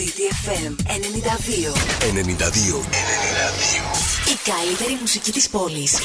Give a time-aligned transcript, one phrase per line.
[0.00, 0.30] City
[0.86, 1.72] 92.
[2.00, 2.12] 92.
[2.12, 2.84] 92.
[4.32, 5.98] Η καλύτερη μουσική της πόλης.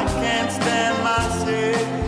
[0.00, 1.99] I can't stand myself.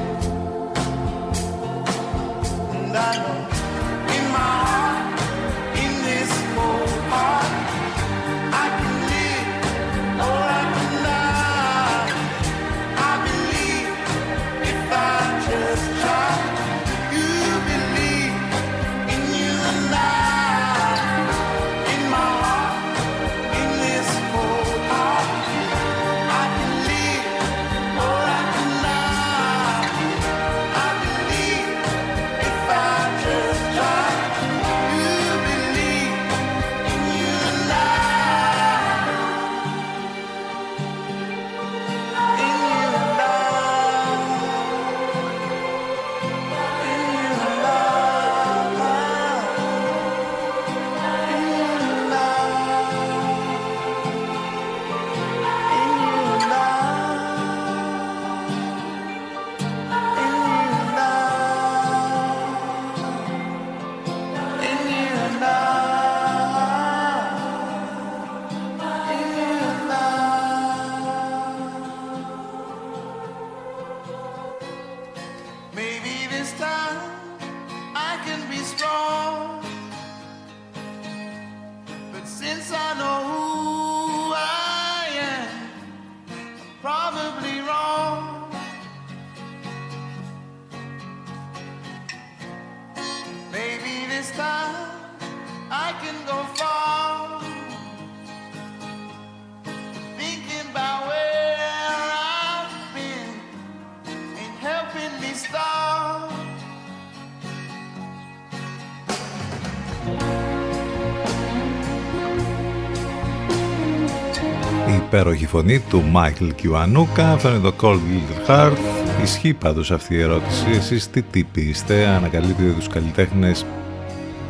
[115.53, 118.77] Φωνή του Μάικλ Κιουανούκα, αυτό είναι το Cold Little Heart.
[119.23, 120.67] Ισχύει πάντως αυτή η ερώτηση.
[120.77, 123.67] Εσείς τι τύποι είστε, ανακαλείτε τους καλλιτέχνες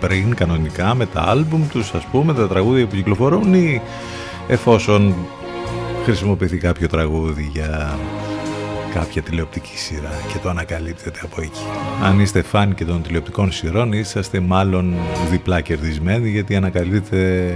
[0.00, 3.82] πριν κανονικά με τα άλμπουμ τους ας πούμε, τα τραγούδια που κυκλοφορούν ή
[4.48, 5.14] εφόσον
[6.04, 7.98] χρησιμοποιηθεί κάποιο τραγούδι για
[8.94, 11.66] κάποια τηλεοπτική σειρά και το ανακαλύπτεται από εκεί.
[12.02, 14.94] Αν είστε φαν και των τηλεοπτικών σειρών είσαστε μάλλον
[15.30, 17.54] διπλά κερδισμένοι γιατί ανακαλύπτετε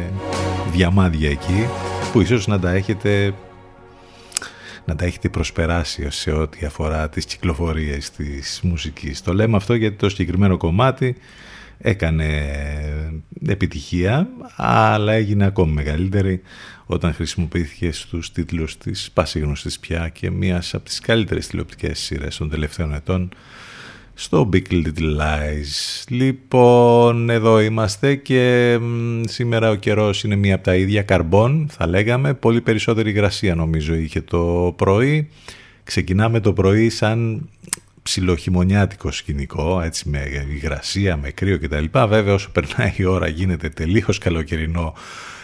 [0.72, 1.66] διαμάδια εκεί
[2.16, 3.34] που ίσως να τα έχετε
[4.84, 9.22] να τα έχετε προσπεράσει σε ό,τι αφορά τις κυκλοφορίες της μουσικής.
[9.22, 11.16] Το λέμε αυτό γιατί το συγκεκριμένο κομμάτι
[11.78, 12.28] έκανε
[13.46, 16.42] επιτυχία αλλά έγινε ακόμη μεγαλύτερη
[16.86, 22.50] όταν χρησιμοποιήθηκε στους τίτλους της πασίγνωστης πια και μίας από τις καλύτερες τηλεοπτικές σειρές των
[22.50, 23.28] τελευταίων ετών
[24.18, 26.04] στο Big Little Lies.
[26.08, 28.78] Λοιπόν, εδώ είμαστε και
[29.24, 32.34] σήμερα ο καιρός είναι μία από τα ίδια καρμπών, θα λέγαμε.
[32.34, 35.28] Πολύ περισσότερη υγρασία νομίζω είχε το πρωί.
[35.84, 37.48] Ξεκινάμε το πρωί σαν
[38.02, 41.84] ψιλοχειμωνιάτικο σκηνικό, έτσι με υγρασία, με κρύο κτλ.
[42.08, 44.94] Βέβαια όσο περνάει η ώρα γίνεται τελείως καλοκαιρινό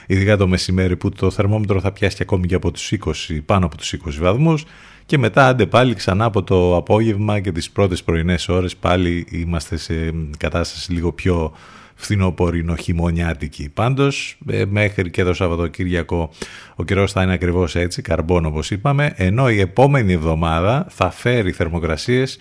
[0.06, 3.76] ειδικά το μεσημέρι που το θερμόμετρο θα πιάσει ακόμη και από τους 20, πάνω από
[3.76, 4.64] τους 20 βαθμούς
[5.06, 9.76] και μετά άντε πάλι ξανά από το απόγευμα και τις πρώτες πρωινές ώρες πάλι είμαστε
[9.76, 9.94] σε
[10.38, 11.52] κατάσταση λίγο πιο
[11.94, 13.68] φθινοπορεινο χειμωνιάτικη.
[13.74, 16.30] Πάντως ε, μέχρι και το Σαββατοκύριακο
[16.76, 21.52] ο καιρός θα είναι ακριβώς έτσι, καρμπόν όπως είπαμε, ενώ η επόμενη εβδομάδα θα φέρει
[21.52, 22.38] θερμοκρασίες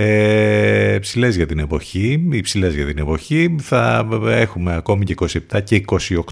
[0.00, 3.56] ε, ψηλές για την εποχή, υψηλές για την εποχή.
[3.60, 5.14] Θα έχουμε ακόμη και
[5.50, 5.84] 27 και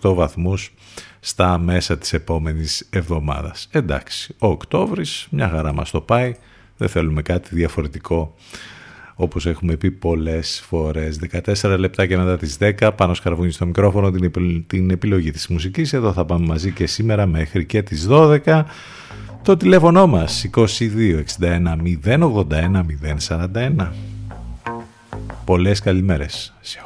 [0.02, 0.72] 28 βαθμούς
[1.20, 3.68] στα μέσα της επόμενης εβδομάδας.
[3.70, 6.34] Εντάξει, ο Οκτώβρης μια χαρά μας το πάει,
[6.76, 8.34] δεν θέλουμε κάτι διαφορετικό
[9.14, 11.18] όπως έχουμε πει πολλές φορές.
[11.18, 14.32] 14 λεπτά και μετά τις 10, πάνω σκαρβούνι στο μικρόφωνο την,
[14.66, 15.92] την επιλογή της μουσικής.
[15.92, 18.64] Εδώ θα πάμε μαζί και σήμερα μέχρι και τις 12.
[19.46, 20.68] Το τηλέφωνο μας 2261
[22.04, 22.84] 081
[23.28, 23.90] 041.
[25.44, 26.78] Πολλές καλημέρες σε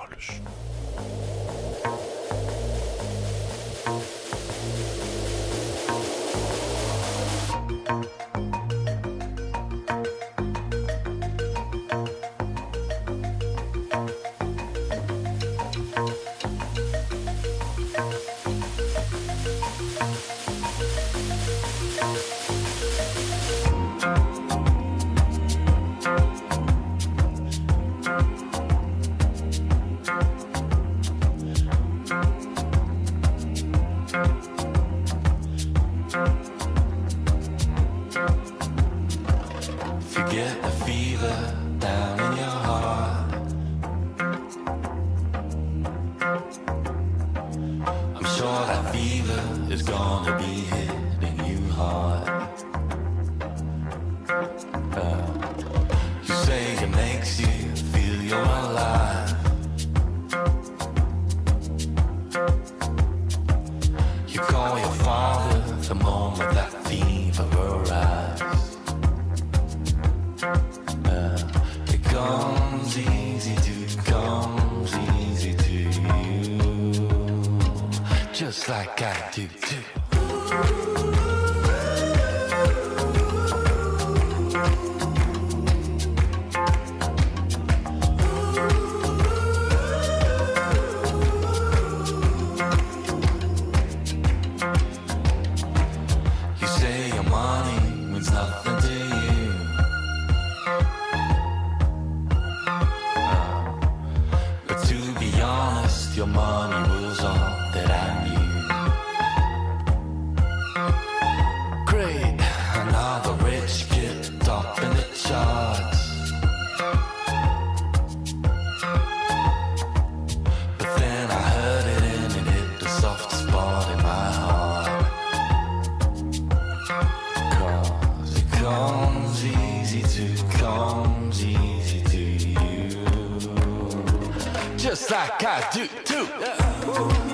[137.02, 137.29] Oh.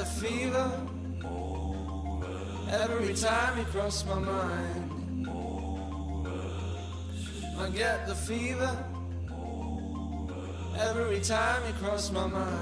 [0.00, 0.70] The fever.
[2.70, 5.28] Every time you cross my mind,
[7.58, 8.72] I get the fever.
[10.78, 12.59] Every time you cross my mind,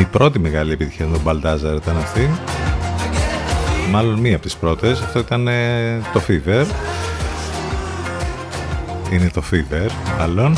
[0.00, 2.30] Η πρώτη μεγάλη επιτυχία του Μπαλτάζαρ ήταν αυτή.
[3.90, 5.00] Μάλλον μία από τις πρώτες.
[5.00, 6.64] Αυτό ήταν ε, το Fever.
[9.12, 10.56] Είναι το Fever, μάλλον.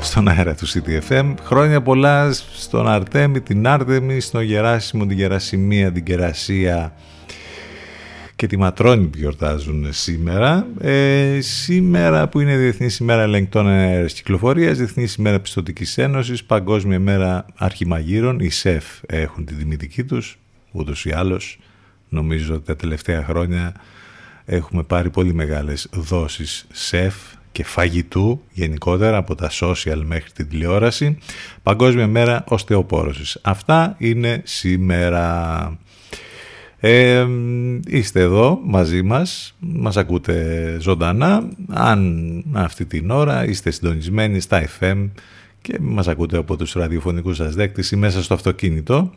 [0.00, 1.34] Στον αέρα του CTFM.
[1.44, 6.92] Χρόνια πολλά στον Αρτέμι, την Άρτεμι, στον Γεράσιμο, την Γερασιμία, την Κερασία
[8.36, 10.66] και τη Ματρόνη που γιορτάζουν σήμερα.
[10.80, 17.46] Ε, σήμερα που είναι Διεθνή ημέρα ελεγκτών αέρας κυκλοφορίας, Διεθνή ημέρα πιστοτικής ένωσης, Παγκόσμια μέρα
[17.54, 20.38] αρχιμαγείρων, οι ΣΕΦ έχουν την τιμητική τους,
[20.72, 21.58] ούτως ή άλλως.
[22.08, 23.74] Νομίζω ότι τα τελευταία χρόνια
[24.44, 27.14] έχουμε πάρει πολύ μεγάλες δόσεις ΣΕΦ
[27.52, 31.18] και φαγητού γενικότερα από τα social μέχρι την τηλεόραση.
[31.62, 33.38] Παγκόσμια μέρα οστεοπόρωσης.
[33.42, 35.78] Αυτά είναι σήμερα.
[36.80, 37.26] Ε,
[37.86, 41.48] είστε εδώ μαζί μας, μας ακούτε ζωντανά.
[41.68, 45.08] Αν αυτή την ώρα είστε συντονισμένοι στα FM
[45.62, 49.12] και μας ακούτε από τους ραδιοφωνικούς σας δέκτες ή μέσα στο αυτοκίνητο.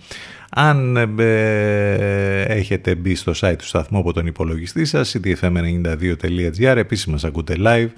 [0.49, 7.23] Αν ε, έχετε μπει στο site του σταθμού από τον υπολογιστή σας, ctfm92.gr, επίσης μας
[7.23, 7.89] ακούτε live,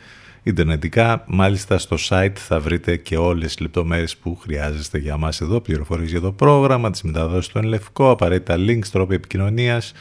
[0.44, 5.60] ιντερνετικά, μάλιστα στο site θα βρείτε και όλες τις λεπτομέρειες που χρειάζεστε για μας εδώ,
[5.62, 9.94] πληροφορίες για το πρόγραμμα, τις μεταδόσεις του Ενλευκό, απαραίτητα links, τρόποι επικοινωνίας,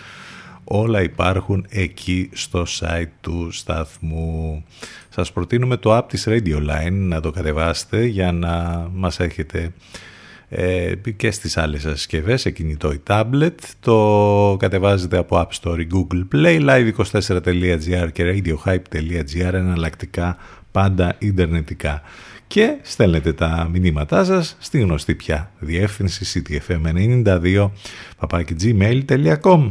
[0.65, 4.65] όλα υπάρχουν εκεί στο site του σταθμού.
[5.09, 9.73] Σας προτείνουμε το app της Radio Line να το κατεβάσετε για να μας έχετε ε,
[11.17, 13.55] και στις άλλες σας συσκευές, σε κινητό ή tablet.
[13.81, 20.37] Το κατεβάζετε από App Store ή Google Play, live24.gr και radiohype.gr, εναλλακτικά
[20.73, 22.03] πάντα ιντερνετικά.
[22.47, 27.71] Και στέλνετε τα μηνύματά σας στη γνωστή πια διεύθυνση ctfm92
[28.61, 29.71] gmail.com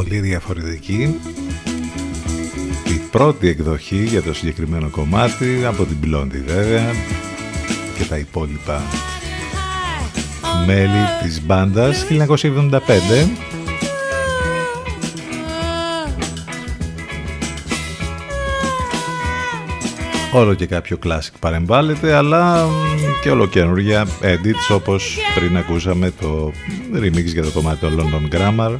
[0.00, 1.20] Διαφορετική.
[2.88, 6.92] Η πρώτη εκδοχή για το συγκεκριμένο κομμάτι από την Blondie βέβαια
[7.98, 8.82] και τα υπόλοιπα
[10.66, 12.06] μέλη της μπάντας.
[12.08, 12.78] 1975
[20.34, 22.66] Όλο και κάποιο classic παρεμβάλλεται, αλλά
[23.22, 26.52] και όλο καινούργια edits όπως πριν ακούσαμε το
[26.94, 28.76] remix για το κομμάτι του London Grammar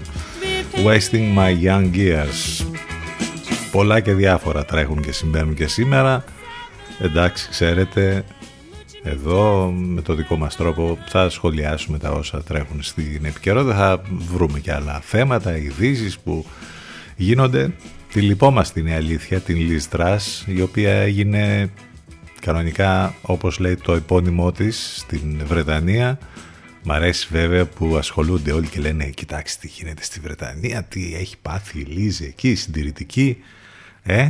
[0.75, 2.67] Wasting My Young Years.
[3.73, 6.25] Πολλά και διάφορα τρέχουν και συμβαίνουν και σήμερα.
[7.01, 8.25] Εντάξει, ξέρετε,
[9.03, 13.75] εδώ με το δικό μας τρόπο θα σχολιάσουμε τα όσα τρέχουν στην επικαιρότητα.
[13.75, 16.47] Θα βρούμε και άλλα θέματα, ειδήσεις που
[17.17, 17.73] γίνονται
[18.13, 21.71] Τη λυπόμαστε είναι η αλήθεια, την Λίστρας, η οποία έγινε
[22.41, 26.19] κανονικά όπως λέει το επώνυμό της στην Βρετανία.
[26.85, 31.37] Μ' αρέσει βέβαια που ασχολούνται όλοι και λένε κοιτάξτε τι γίνεται στη Βρετανία, τι έχει
[31.43, 33.37] πάθει η Λίζη εκεί, συντηρητική.
[34.03, 34.29] Ε,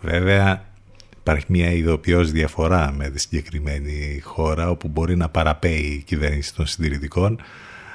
[0.00, 0.64] βέβαια
[1.18, 6.66] υπάρχει μια ειδοποιώς διαφορά με τη συγκεκριμένη χώρα όπου μπορεί να παραπέει η κυβέρνηση των
[6.66, 7.40] συντηρητικών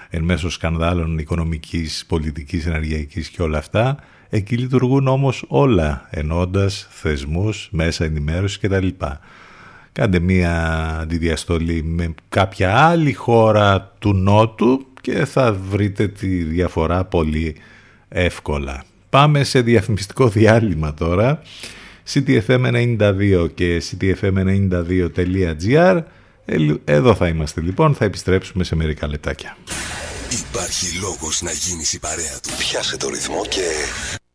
[0.10, 3.98] εν μέσω σκανδάλων οικονομικής, πολιτικής, ενεργειακής και όλα αυτά.
[4.30, 8.88] Εκεί λειτουργούν όμως όλα ενώντας θεσμούς, μέσα ενημέρωσης κτλ.
[9.98, 10.54] Κάντε μία
[11.02, 17.56] αντιδιαστολή με κάποια άλλη χώρα του Νότου και θα βρείτε τη διαφορά πολύ
[18.10, 18.84] εύκολα.
[19.10, 21.42] Πάμε σε διαφημιστικό διάλειμμα τώρα.
[22.14, 26.02] CTFM92 και ctfm92.gr
[26.86, 29.58] Εδώ θα είμαστε λοιπόν, θα επιστρέψουμε σε μερικά λεπτάκια.
[30.48, 32.50] Υπάρχει λόγος να γίνεις η παρέα του.
[32.58, 33.62] Πιάσε το ρυθμό και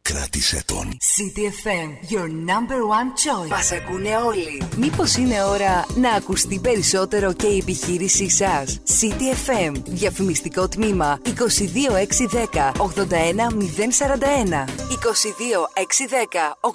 [0.02, 0.88] κράτησε τον.
[0.88, 3.48] CTFM, your number one choice.
[3.48, 4.62] Μας ακούνε όλοι.
[4.76, 14.64] Μήπως είναι ώρα να ακουστεί περισσότερο και η επιχείρησή σας; CTFM, διαφημιστικό τμήμα 22610 81041.
[14.88, 16.66] 22610 81041.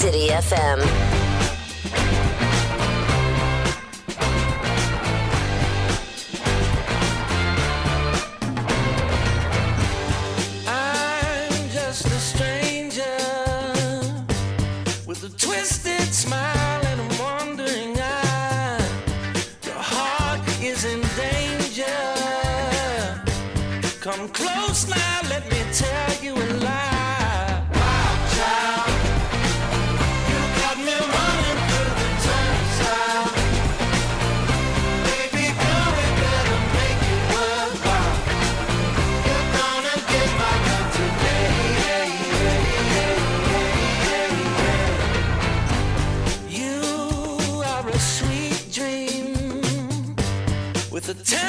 [0.00, 0.78] City FM.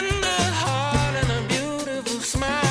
[0.02, 2.64] With a heart and a beautiful smile.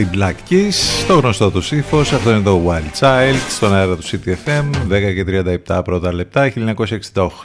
[0.00, 4.02] Οι Black Keys, το γνωστό τους ύφος, αυτό είναι το Wild Child, στον αέρα του
[4.02, 5.24] CTFM, 10 και
[5.66, 6.52] 37 πρώτα λεπτά,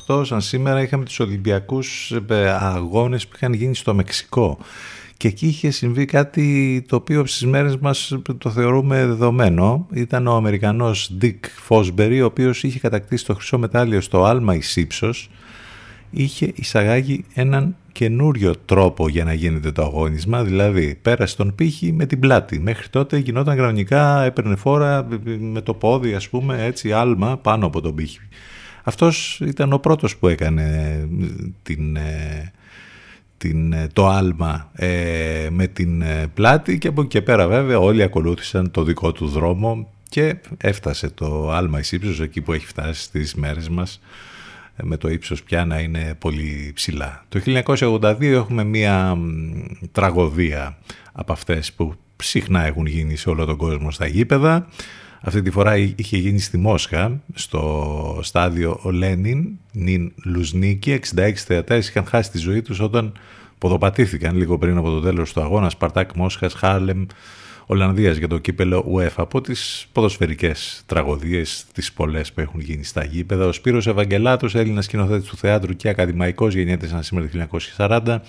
[0.07, 4.57] 1968, σαν σήμερα είχαμε τους Ολυμπιακούς ε, αγώνες που είχαν γίνει στο Μεξικό.
[5.17, 9.87] Και εκεί είχε συμβεί κάτι το οποίο στις μέρες μας το θεωρούμε δεδομένο.
[9.93, 14.75] Ήταν ο Αμερικανός Dick Fosbury, ο οποίος είχε κατακτήσει το χρυσό μετάλλιο στο άλμα εις
[14.75, 15.29] ύψος,
[16.09, 22.05] είχε εισαγάγει έναν καινούριο τρόπο για να γίνεται το αγώνισμα, δηλαδή πέρασε τον πύχη με
[22.05, 22.59] την πλάτη.
[22.59, 25.07] Μέχρι τότε γινόταν κανονικά, έπαιρνε φόρα
[25.39, 28.19] με το πόδι ας πούμε, έτσι άλμα πάνω από τον πύχη.
[28.83, 31.07] Αυτός ήταν ο πρώτος που έκανε
[31.63, 32.51] την, ε,
[33.37, 37.79] την, ε, το άλμα ε, με την ε, πλάτη και από εκεί και πέρα βέβαια
[37.79, 42.65] όλοι ακολούθησαν το δικό του δρόμο και έφτασε το άλμα εις ύψος εκεί που έχει
[42.65, 44.34] φτάσει στις μέρες μας ε,
[44.83, 47.25] με το ύψος πια να είναι πολύ ψηλά.
[47.29, 49.61] Το 1982 έχουμε μία μ,
[49.91, 50.77] τραγωδία
[51.11, 54.67] από αυτές που συχνά έχουν γίνει σε όλο τον κόσμο στα γήπεδα.
[55.21, 60.99] Αυτή τη φορά είχε γίνει στη Μόσχα, στο στάδιο ο Λένιν, νυν Λουζνίκι.
[61.15, 63.13] 66 θεατές είχαν χάσει τη ζωή τους όταν
[63.57, 67.05] ποδοπατήθηκαν λίγο πριν από το τέλος του αγώνα Σπαρτάκ Μόσχας, Χάρλεμ,
[67.65, 73.03] Ολλανδίας για το κύπελλο UEFA από τις ποδοσφαιρικές τραγωδίες, τις πολλές που έχουν γίνει στα
[73.03, 73.45] γήπεδα.
[73.45, 77.31] Ο Σπύρος Ευαγγελάτος, Έλληνας σκηνοθέτης του θεάτρου και ακαδημαϊκός, γεννιέται σαν σήμερα το
[77.77, 78.21] 1940.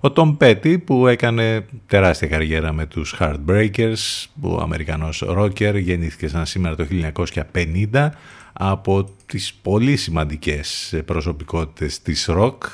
[0.00, 6.28] Ο Τόμ Πέτι που έκανε τεράστια καριέρα με τους Heartbreakers, που ο Αμερικανός ρόκερ γεννήθηκε
[6.28, 8.10] σαν σήμερα το 1950
[8.52, 12.64] από τις πολύ σημαντικές προσωπικότητες της ροκ.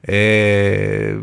[0.00, 1.16] Ε,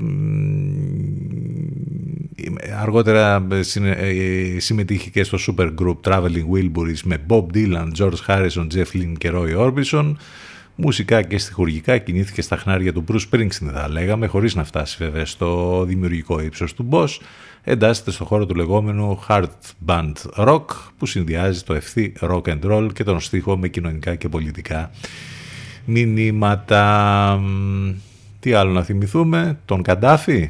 [2.82, 8.94] αργότερα ε, συμμετείχε και στο super group Traveling Wilburys με Bob Dylan, George Harrison, Jeff
[8.94, 10.14] Lynne και Roy Orbison
[10.76, 15.26] μουσικά και στοιχουργικά κινήθηκε στα χνάρια του Bruce Springsteen θα λέγαμε, χωρίς να φτάσει βέβαια
[15.26, 17.18] στο δημιουργικό ύψος του Boss,
[17.64, 19.48] εντάσσεται στο χώρο του λεγόμενου hard
[19.86, 20.66] band rock
[20.98, 24.92] που συνδυάζει το ευθύ rock and roll και τον στίχο με κοινωνικά και πολιτικά
[25.86, 27.42] μηνύματα.
[28.40, 30.50] Τι άλλο να θυμηθούμε, τον Καντάφη,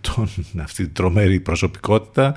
[0.00, 0.28] τον,
[0.62, 2.36] αυτή την τρομερή προσωπικότητα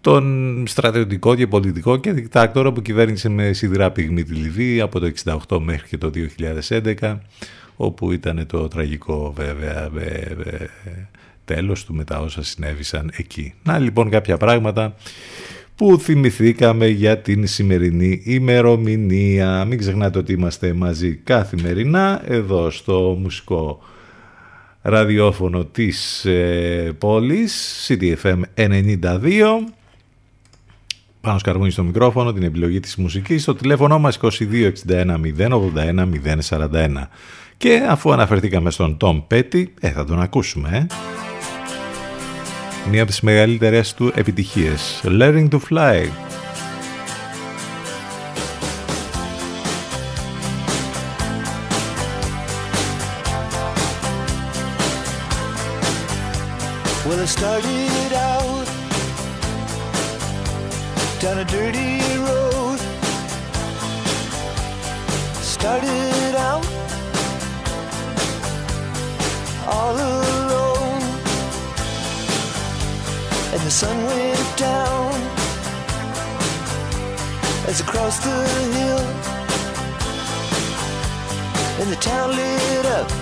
[0.00, 5.12] τον στρατιωτικό και πολιτικό και δικτάκτορα που κυβέρνησε με σιδηρά πυγμή τη Λιβύη από το
[5.48, 6.10] 1968 μέχρι και το
[7.00, 7.18] 2011
[7.76, 9.90] όπου ήταν το τραγικό βέβαια
[11.44, 13.54] τέλος του μετά όσα συνέβησαν εκεί.
[13.62, 14.94] Να λοιπόν κάποια πράγματα
[15.76, 19.64] που θυμηθήκαμε για την σημερινή ημερομηνία.
[19.64, 23.82] Μην ξεχνάτε ότι είμαστε μαζί καθημερινά εδώ στο μουσικό
[24.82, 28.96] ραδιόφωνο της ε, πόλης CTFM 92
[31.22, 34.62] πάνω σκαρβούνι στο μικρόφωνο, την επιλογή της μουσικής, στο τηλέφωνο μας 2261
[35.38, 36.06] 081
[36.48, 37.06] 041.
[37.56, 40.86] Και αφού αναφερθήκαμε στον Tom Petty, ε, θα τον ακούσουμε, ε.
[42.90, 46.31] Μία από τις μεγαλύτερες του επιτυχίες, Learning to Fly.
[57.22, 58.66] Well, started out.
[61.20, 62.80] Down a dirty road.
[65.40, 66.66] Started out.
[69.68, 71.02] All alone,
[73.52, 75.12] and the sun went down.
[77.68, 79.04] As I crossed the hill,
[81.80, 83.21] and the town lit up.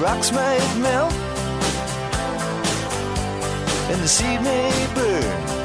[0.00, 1.12] rocks might melt
[3.90, 5.59] and the seed may burn.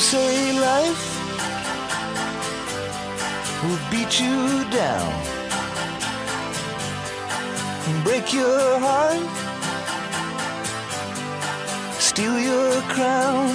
[0.00, 1.04] Say life
[3.64, 5.12] will beat you down
[7.86, 9.26] and break your heart,
[11.98, 13.48] steal your crown.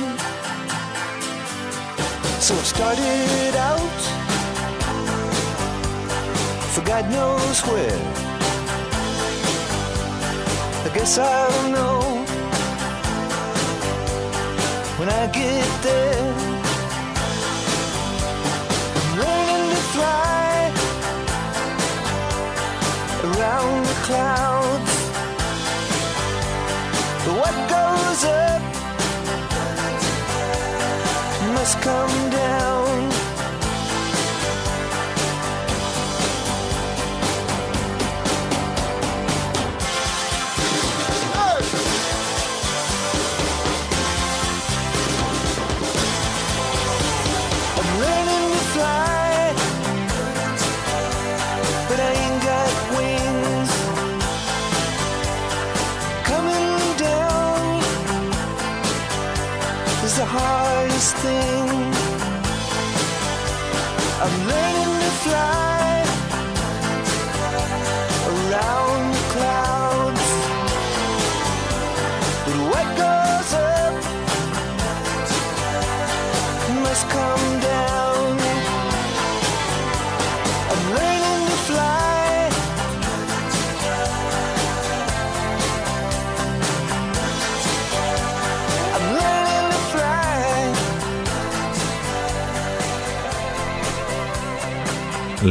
[2.41, 4.01] So it started out
[6.73, 8.01] for God knows where.
[10.85, 11.92] I guess I'll know
[15.05, 16.33] when I get there.
[18.99, 20.71] I'm learning to fly
[23.27, 24.93] around the clouds.
[27.23, 28.61] But what goes up
[31.55, 32.22] must come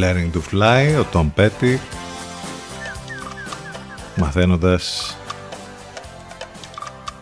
[0.02, 1.78] Learning to Fly, ο Tom Petty
[4.16, 5.16] μαθαίνοντας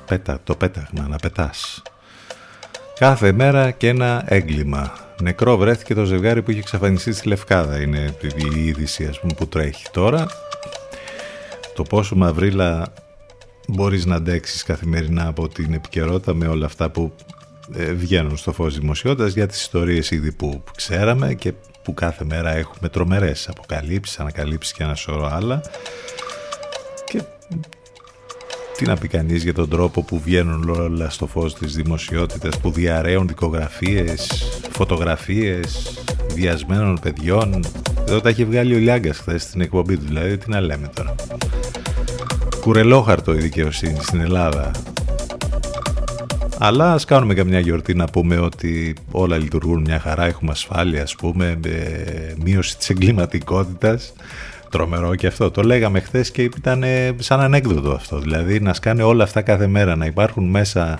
[0.06, 1.82] πέτα, το πέταγμα, να πετάς.
[2.98, 4.92] Κάθε μέρα και ένα έγκλημα.
[5.22, 7.80] Νεκρό βρέθηκε το ζευγάρι που είχε εξαφανιστεί στη Λευκάδα.
[7.80, 8.14] Είναι
[8.54, 10.26] η είδηση ας πούμε, που τρέχει τώρα.
[11.74, 12.92] Το πόσο μαυρίλα
[13.68, 17.12] μπορείς να αντέξεις καθημερινά από την επικαιρότητα με όλα αυτά που
[17.76, 21.52] ε, βγαίνουν στο φως δημοσιότητας για τις ιστορίες ήδη που ξέραμε και
[21.90, 25.60] που κάθε μέρα έχουμε τρομερές αποκαλύψεις, ανακαλύψεις και ένα σώρο άλλα.
[27.04, 27.22] Και
[28.76, 32.70] τι να πει κανείς για τον τρόπο που βγαίνουν όλα στο φως της δημοσιότητας που
[32.70, 35.98] διαραίουν δικογραφίες, φωτογραφίες
[36.34, 37.64] βιασμένων παιδιών.
[38.08, 40.04] Εδώ τα έχει βγάλει ο Λιάγκας χθες στην εκπομπή του.
[40.06, 41.14] Δηλαδή τι να λέμε τώρα.
[42.60, 44.70] Κουρελόχαρτο η δικαιοσύνη στην Ελλάδα
[46.62, 51.14] αλλά ας κάνουμε καμιά γιορτή να πούμε ότι όλα λειτουργούν μια χαρά, έχουμε ασφάλεια ας
[51.16, 54.12] πούμε, ε, μείωση της εγκληματικότητας.
[54.70, 55.50] Τρομερό και αυτό.
[55.50, 56.84] Το λέγαμε χθες και ήταν
[57.18, 58.18] σαν ανέκδοτο αυτό.
[58.18, 60.98] Δηλαδή να σκάνε όλα αυτά κάθε μέρα, να υπάρχουν μέσα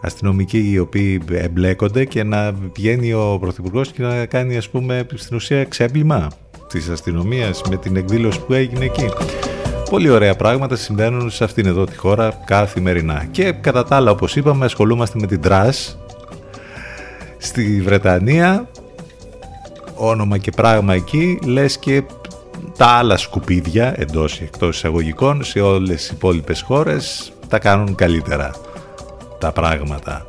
[0.00, 5.36] αστυνομικοί οι οποίοι εμπλέκονται και να βγαίνει ο Πρωθυπουργός και να κάνει ας πούμε στην
[5.36, 6.28] ουσία ξέπλυμα
[6.68, 9.06] της αστυνομίας με την εκδήλωση που έγινε εκεί.
[9.90, 13.26] Πολύ ωραία πράγματα συμβαίνουν σε αυτήν εδώ τη χώρα καθημερινά.
[13.30, 15.98] Και κατά τα άλλα, όπως είπαμε, ασχολούμαστε με την Τρας
[17.38, 18.68] στη Βρετανία.
[19.94, 22.02] Όνομα και πράγμα εκεί, λες και
[22.76, 28.50] τα άλλα σκουπίδια, εντός ή εκτός εισαγωγικών, σε όλες τις υπόλοιπες χώρες, τα κάνουν καλύτερα
[29.38, 30.26] τα πράγματα.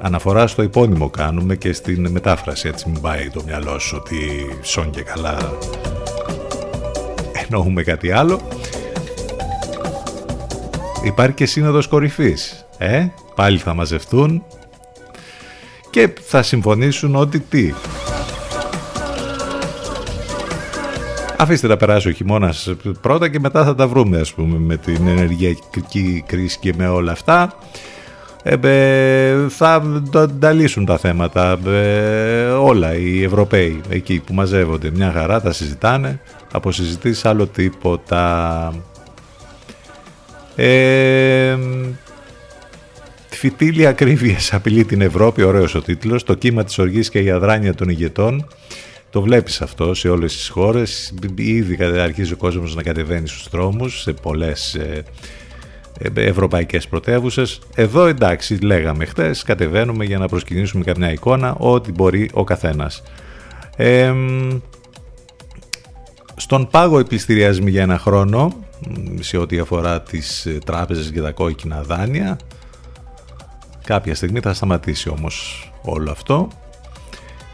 [0.00, 4.90] Αναφορά στο υπόνυμο κάνουμε και στην μετάφραση, έτσι μην πάει το μυαλό σου ότι σόν
[4.90, 5.36] και καλά
[7.50, 8.40] εννοούμε κάτι άλλο.
[11.04, 12.66] Υπάρχει και σύνοδος κορυφής.
[12.78, 14.44] Ε, πάλι θα μαζευτούν
[15.90, 17.72] και θα συμφωνήσουν ότι τι.
[21.38, 25.06] Αφήστε να περάσει ο χειμώνας πρώτα και μετά θα τα βρούμε ας πούμε με την
[25.06, 27.54] ενεργειακή κρίση και με όλα αυτά.
[28.42, 30.02] Ε, θα
[30.38, 36.20] τα λύσουν τα θέματα ε, όλα οι Ευρωπαίοι εκεί που μαζεύονται μια χαρά τα συζητάνε
[36.52, 38.72] από συζητήσεις άλλο τίποτα
[40.56, 41.56] ε,
[43.40, 47.74] Φυτίλη ακρίβεια απειλεί την Ευρώπη, ωραίος ο τίτλος, το κύμα της οργής και η αδράνεια
[47.74, 48.46] των ηγετών.
[49.10, 54.00] Το βλέπεις αυτό σε όλες τις χώρες, ήδη αρχίζει ο κόσμος να κατεβαίνει στους δρόμους
[54.00, 55.02] σε πολλές ε,
[55.98, 57.60] ε, ευρωπαϊκές πρωτεύουσες.
[57.74, 63.02] Εδώ εντάξει λέγαμε χτες, κατεβαίνουμε για να προσκυνήσουμε καμιά εικόνα, ό,τι μπορεί ο καθένας.
[63.76, 64.12] Ε,
[66.40, 68.52] στον πάγο επιστηριασμοί για ένα χρόνο,
[69.20, 72.38] σε ό,τι αφορά τις ε, τράπεζες και τα κόκκινα δάνεια.
[73.84, 76.48] Κάποια στιγμή θα σταματήσει όμως όλο αυτό.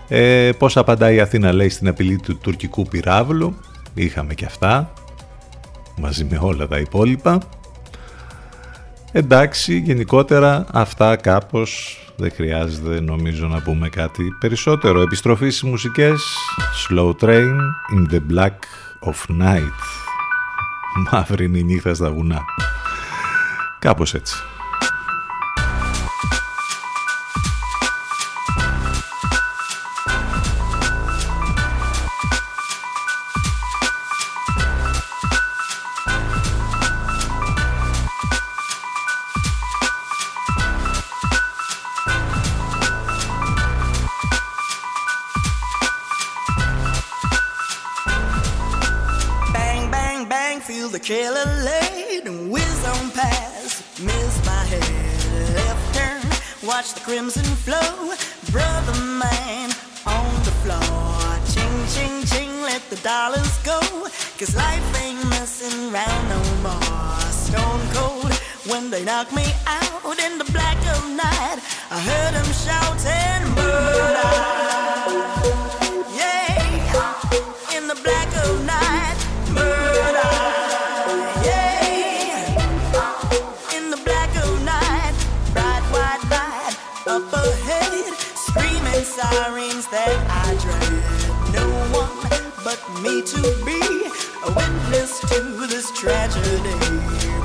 [0.09, 3.57] Ε, πώς απαντάει η Αθήνα λέει στην απειλή του τουρκικού πυράβλου.
[3.95, 4.93] Είχαμε και αυτά,
[5.97, 7.39] μαζί με όλα τα υπόλοιπα.
[9.13, 15.01] Εντάξει, γενικότερα αυτά κάπως δεν χρειάζεται νομίζω να πούμε κάτι περισσότερο.
[15.01, 16.37] Επιστροφής στις μουσικές
[16.89, 17.55] Slow Train
[17.97, 18.57] in the Black
[19.01, 19.79] of Night.
[21.11, 22.45] Μαύρη είναι η νύχτα στα βουνά.
[23.79, 24.35] Κάπως έτσι.
[87.07, 91.55] Bright white light sirens that I dread.
[91.55, 92.11] No one
[92.65, 93.79] but me to be
[94.43, 96.75] a witness to this tragedy.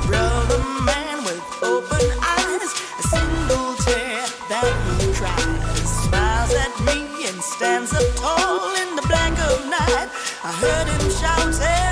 [0.04, 4.66] Brother man with open eyes, a single tear that
[4.98, 10.10] he cries, smiles at me and stands up tall in the black of night.
[10.42, 11.91] I heard him shouting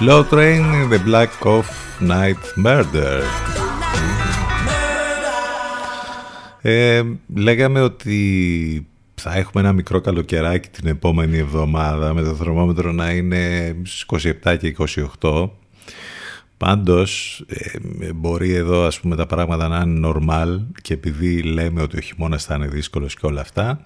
[0.00, 1.64] Slow Train, The Black of
[2.00, 3.22] Night Murder.
[6.60, 7.02] Ε,
[7.34, 13.74] λέγαμε ότι θα έχουμε ένα μικρό καλοκαιράκι την επόμενη εβδομάδα με το θερμόμετρο να είναι
[13.84, 14.76] στις 27 και
[15.20, 15.50] 28.
[16.56, 17.78] Πάντως ε,
[18.12, 22.44] μπορεί εδώ ας πούμε τα πράγματα να είναι normal και επειδή λέμε ότι ο χειμώνας
[22.44, 23.84] θα είναι δύσκολος και όλα αυτά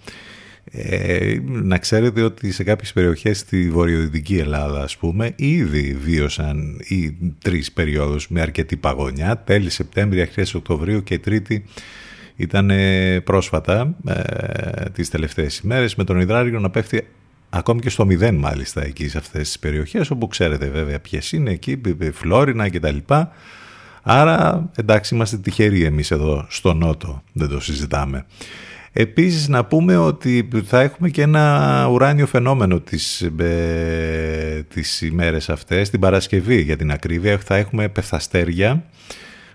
[0.64, 7.16] ε, να ξέρετε ότι σε κάποιες περιοχές στη βορειοδυτική Ελλάδα ας πούμε ήδη βίωσαν οι
[7.42, 11.64] τρεις περιόδους με αρκετή παγωνιά τέλη Σεπτέμβρη, αρχές Οκτωβρίου και Τρίτη
[12.36, 17.06] ήταν ε, πρόσφατα ε, τις τελευταίες ημέρες με τον υδράργυρο να πέφτει
[17.50, 21.50] ακόμη και στο μηδέν μάλιστα εκεί σε αυτές τις περιοχές όπου ξέρετε βέβαια ποιες είναι
[21.50, 21.80] εκεί,
[22.12, 23.32] Φλόρινα και τα λοιπά.
[24.02, 28.26] Άρα εντάξει είμαστε τυχεροί εμείς εδώ στο Νότο, δεν το συζητάμε.
[28.92, 35.90] Επίσης να πούμε ότι θα έχουμε και ένα ουράνιο φαινόμενο τις, ε, τις ημέρες αυτές,
[35.90, 38.84] την Παρασκευή για την ακρίβεια, θα έχουμε πεφταστέρια,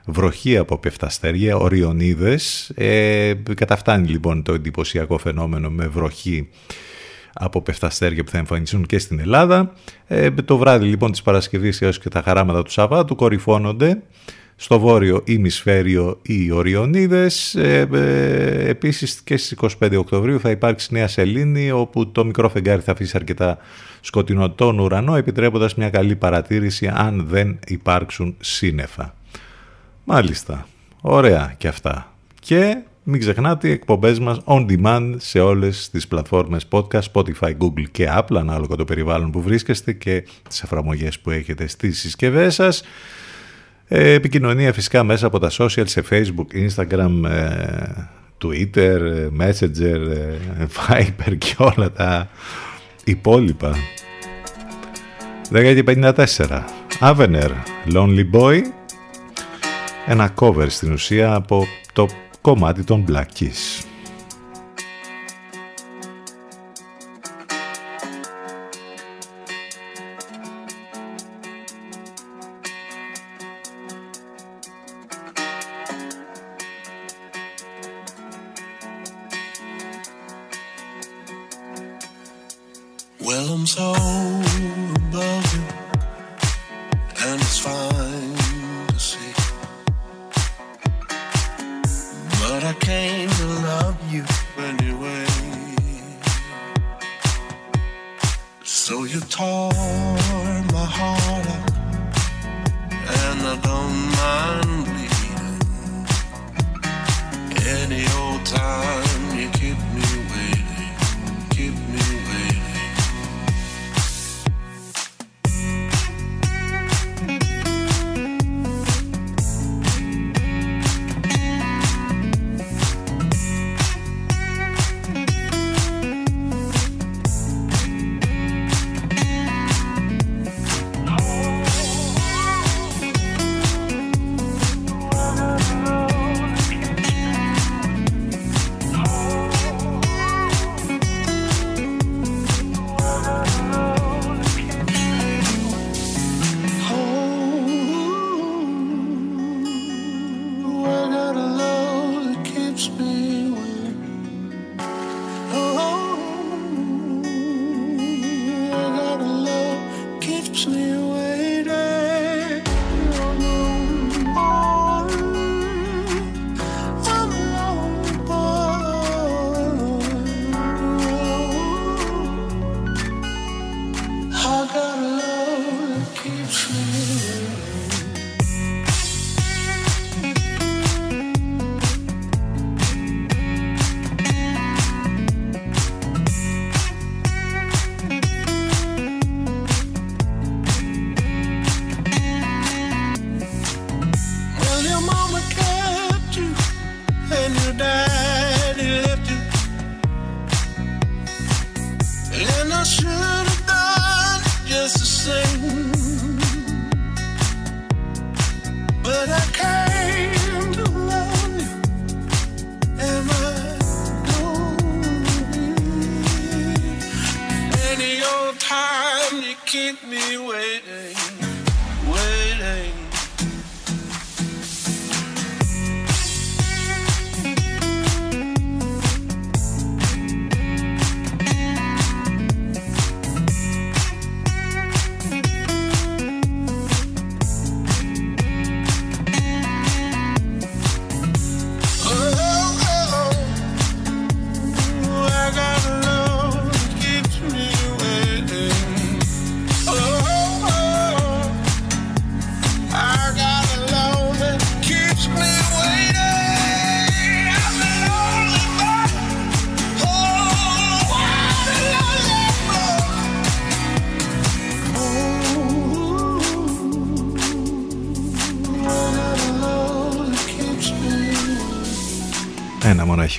[0.06, 6.50] βροχή από πεφταστέρια, οριονίδες, ε, καταφτάνει λοιπόν το εντυπωσιακό φαινόμενο με βροχή
[7.34, 9.74] από πεφταστέρια που θα εμφανιστούν και στην Ελλάδα.
[10.08, 14.02] Ε, το βράδυ λοιπόν της Παρασκευής έως και τα χαράματα του Σαββάτου κορυφώνονται
[14.60, 17.56] στο βόρειο ημισφαίριο οι Οριονίδες.
[17.56, 22.82] Ε, ε, επίσης και στις 25 Οκτωβρίου θα υπάρξει νέα σελήνη όπου το μικρό φεγγάρι
[22.82, 23.58] θα αφήσει αρκετά
[24.02, 29.16] σκοτεινό τον ουρανό επιτρέποντας μια καλή παρατήρηση αν δεν υπάρξουν σύννεφα.
[30.04, 30.68] Μάλιστα.
[31.02, 32.14] Ωραία και αυτά.
[32.40, 37.90] Και μην ξεχνάτε οι εκπομπές μας on demand σε όλες τις πλατφόρμες podcast, Spotify, Google
[37.92, 42.84] και Apple ανάλογα το περιβάλλον που βρίσκεστε και τις εφαρμογές που έχετε στις συσκευές σας.
[43.88, 48.10] Ε, επικοινωνία φυσικά μέσα από τα social σε facebook, instagram, ε,
[48.44, 49.00] twitter,
[49.40, 50.00] messenger,
[50.76, 52.30] viber και όλα τα
[53.04, 53.76] υπόλοιπα.
[55.52, 56.66] 10 54.
[57.00, 57.50] Avener,
[57.94, 58.62] Lonely Boy.
[60.06, 62.08] Ένα cover στην ουσία από το
[62.42, 63.86] κομμάτι των Black Keys.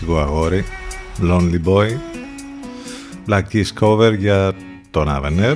[0.08, 0.64] Ένα μοναχικό αγόρι,
[1.22, 1.88] Lonely Boy,
[3.28, 4.52] Black Keys cover για
[4.90, 5.54] τον Avener.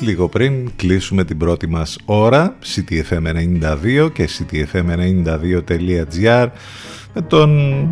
[0.00, 6.48] Λίγο πριν κλείσουμε την πρώτη μας ώρα, CTFM92 και CTFM92.gr
[7.14, 7.88] με τον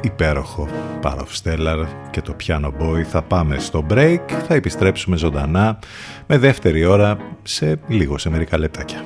[0.00, 0.68] υπέροχο
[1.00, 3.02] Πάροφ Stellar και το Piano Boy.
[3.02, 5.78] Θα πάμε στο break, θα επιστρέψουμε ζωντανά
[6.26, 9.01] με δεύτερη ώρα σε λίγο, σε μερικά λεπτάκια.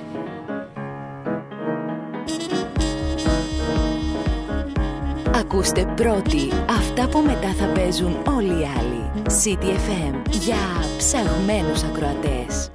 [5.56, 9.24] Ακούστε πρώτοι αυτά που μετά θα παίζουν όλοι οι άλλοι.
[9.24, 10.56] CTFM για
[10.98, 12.70] ψαγμένους ακροατές.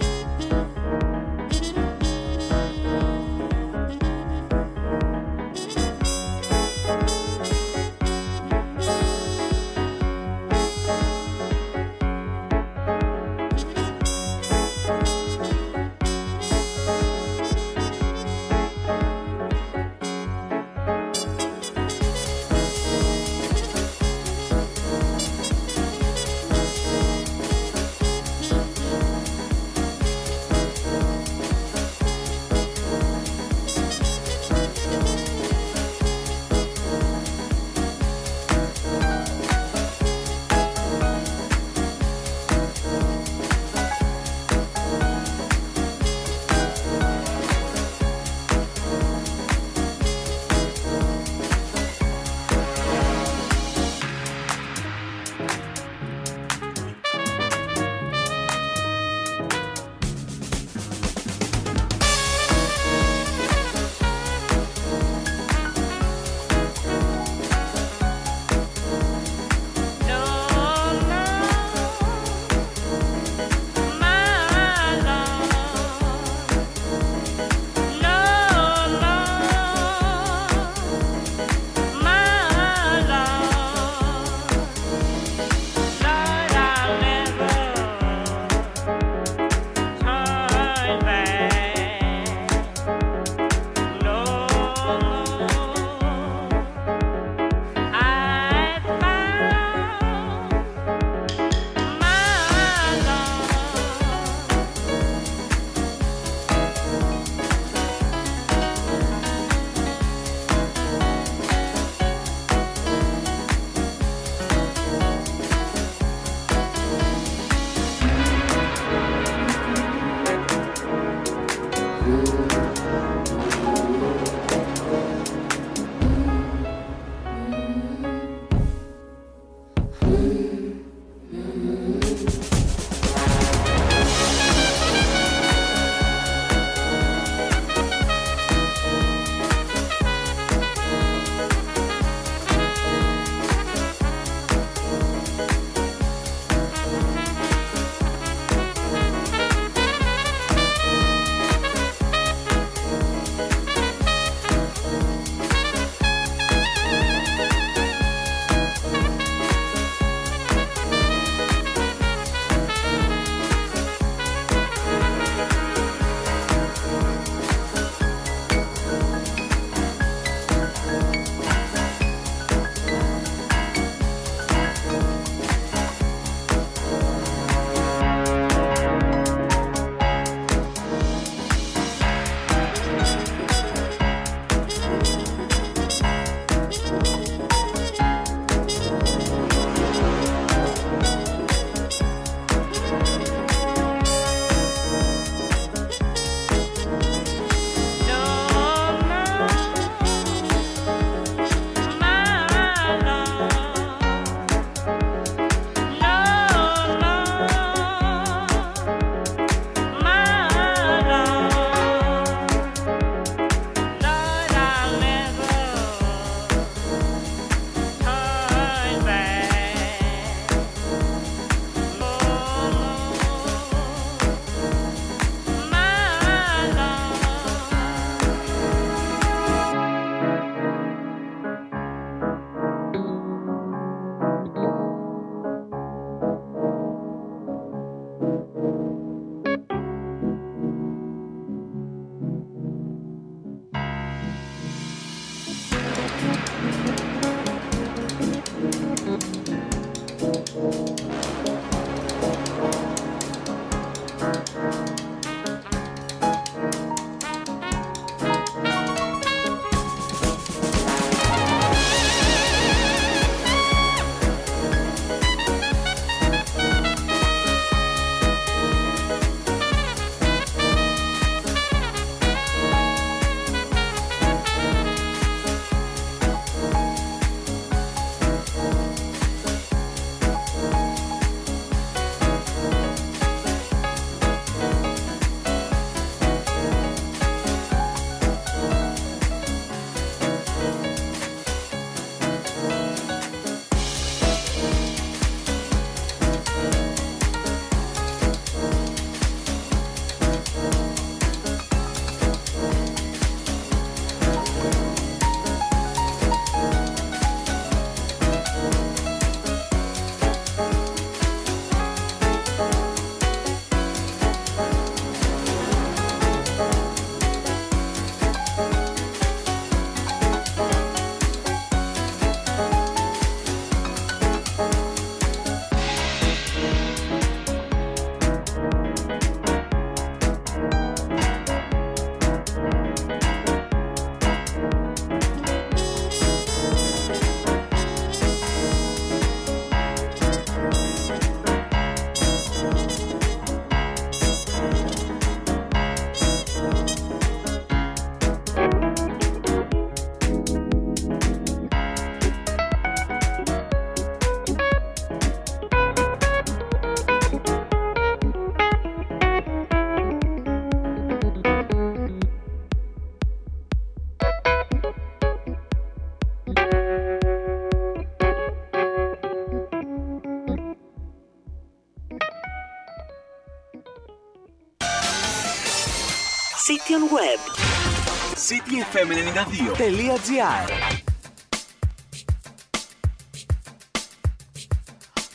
[378.82, 381.02] cityfm92.gr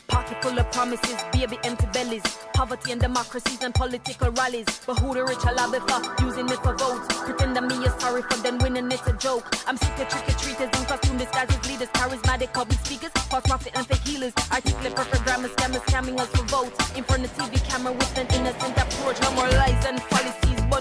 [0.07, 2.23] Pocket full of promises, baby empty bellies.
[2.53, 4.65] Poverty and democracies and political rallies.
[4.85, 6.01] But who the rich are lobby for?
[6.25, 7.07] Using it for votes.
[7.23, 9.45] Pretend that me is sorry for them winning it's a joke.
[9.67, 13.73] I'm sick of trick or treaters in costume disguises, leaders, charismatic public speakers, false prophet
[13.75, 14.33] and fake healers.
[14.51, 16.97] Articulate perfect grammar scammers scamming us for votes.
[16.97, 19.21] In front of TV camera with an innocent approach.
[19.21, 20.25] No more lies and but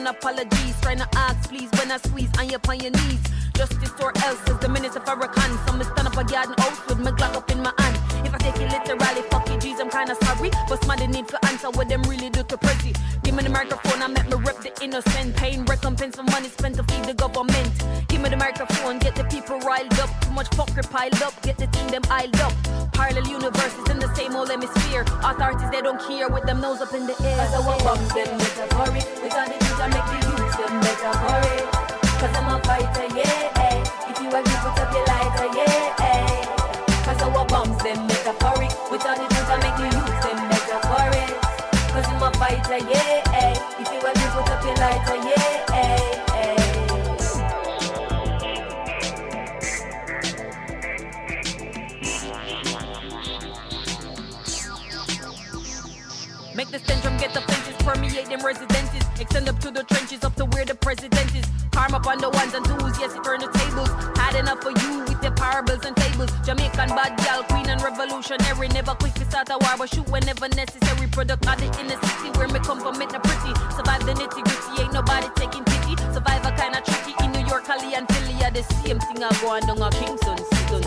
[0.06, 0.80] apologies.
[0.80, 3.20] Trying to ask, please, when I squeeze on your on your knees.
[3.56, 4.68] Justice or else is the
[5.00, 5.58] for a con.
[5.66, 7.96] So me stand up a garden oath with my Glock up in my hand.
[8.26, 10.50] If I take it literally, fuck you, G's, I'm kinda sorry.
[10.68, 12.92] But somebody need to answer what them really do to pretty.
[13.22, 15.36] Give me the microphone, I'm make me rep the innocent.
[15.36, 17.72] Pain, recompense for money spent to feed the government.
[18.08, 20.10] Give me the microphone, get the people riled up.
[20.20, 22.52] Too much fucker piled up, get the team them iled up.
[22.92, 25.04] Parallel universes in the same old hemisphere.
[25.24, 27.40] Authorities, they don't care with them nose up in the air.
[27.40, 29.06] As I walk up, them metaphoric.
[29.22, 31.75] We got the that make the youth them metaphoric.
[32.26, 33.52] Cause I'm a fighter, yeah.
[33.54, 34.10] eh.
[34.10, 35.94] If you agree, put up your lighter, yeah.
[36.10, 36.42] eh.
[37.06, 41.30] Cause our bombs them metaphoric With all the things that make you use them metaphoric
[41.94, 43.54] Cause I'm a fighter, yeah eh.
[43.78, 46.16] If you agree, put up your lighter, yeah eh.
[56.56, 59.02] Make the syndrome get the fences, permeate them residences.
[59.20, 61.55] Extend up to the trenches, up to where the president is.
[61.76, 63.92] Harm up on the ones and twos, yes, it turn the tables.
[64.16, 66.32] Had enough for you with the parables and fables.
[66.40, 68.68] Jamaican bad gal, queen and revolutionary.
[68.72, 71.04] Never quick to start a war, but shoot whenever necessary.
[71.12, 73.52] Product of the inner city where me come from, make the pretty.
[73.76, 76.00] Survive the nitty gritty, ain't nobody taking pity.
[76.16, 78.40] Survivor kinda tricky in New York, Cali, and Philly.
[78.40, 80.80] Are the same thing I go on down a Kingston, Seaton,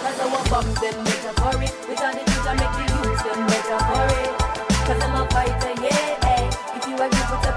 [0.00, 4.43] Cause our bombs them metaphoric With all the things make you use them metaphoric
[4.84, 6.76] Cause I'm a fighter, yeah eh.
[6.76, 7.53] If you agree, put up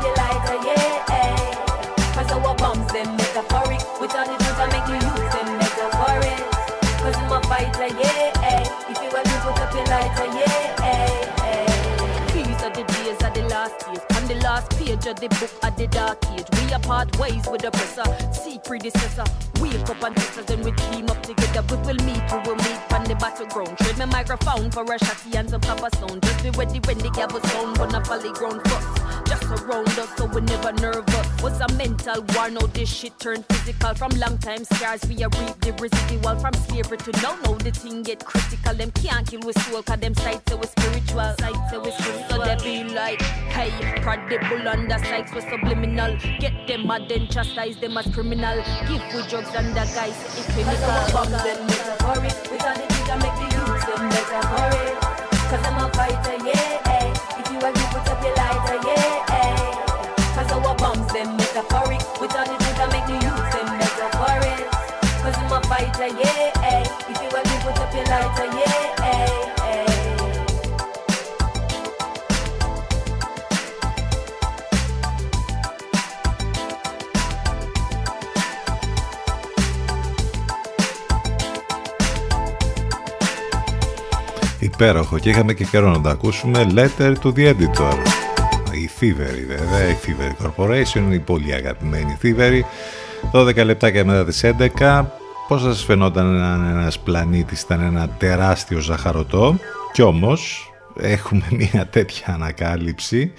[15.05, 16.45] of the book of the dark age.
[16.53, 19.25] We are part ways with the oppressor See predecessor
[19.61, 21.63] Wake up and test us then we team up together.
[21.69, 23.77] We will meet, we will meet on the battleground.
[23.79, 26.21] Trade my microphone for a shotty and some proper sound.
[26.21, 27.77] Just be ready when the gavel sound.
[27.77, 29.27] Gonna folly ground first.
[29.27, 31.41] Just around us so we never nervous.
[31.41, 32.67] Was a mental war, now?
[32.67, 33.95] This shit turned physical.
[33.95, 36.37] From long time scars we are reap the residual.
[36.37, 38.75] From slavery to now, now the thing get critical.
[38.75, 41.33] Them can't kill with soul cause them sights we spiritual.
[41.39, 42.29] Sights we spiritual.
[42.29, 43.71] So they be like, hey,
[44.01, 46.17] credible under sights we subliminal.
[46.39, 48.63] Get them mad then chastise them as criminal.
[48.87, 50.87] Give with drugs and the guys say it's clinical.
[51.13, 52.35] Bombs and metaphoric.
[52.51, 54.95] With all the things that make the youths them metaphoric?
[55.49, 57.39] Cause I'm a fighter, yeah eh.
[57.39, 59.75] If you agree, put up your lighter, yeah eh.
[60.35, 61.97] Cause our bombs them metaphoric.
[62.17, 62.56] That make the
[84.73, 85.19] Υπέροχο.
[85.19, 86.67] Και είχαμε και καιρό να το ακούσουμε.
[86.75, 87.95] Letter to the Editor.
[88.71, 92.61] Η Thievery βέβαια, η Thievery Corporation η πολύ αγαπημένη Thievery.
[93.31, 94.43] 12 λεπτάκια μετά τις
[94.77, 95.05] 11
[95.47, 99.57] Πώς θα σας φαινόταν αν ένας πλανήτης ήταν ένα τεράστιο ζαχαρωτό.
[99.91, 103.31] Κι όμως έχουμε μια τέτοια ανακάλυψη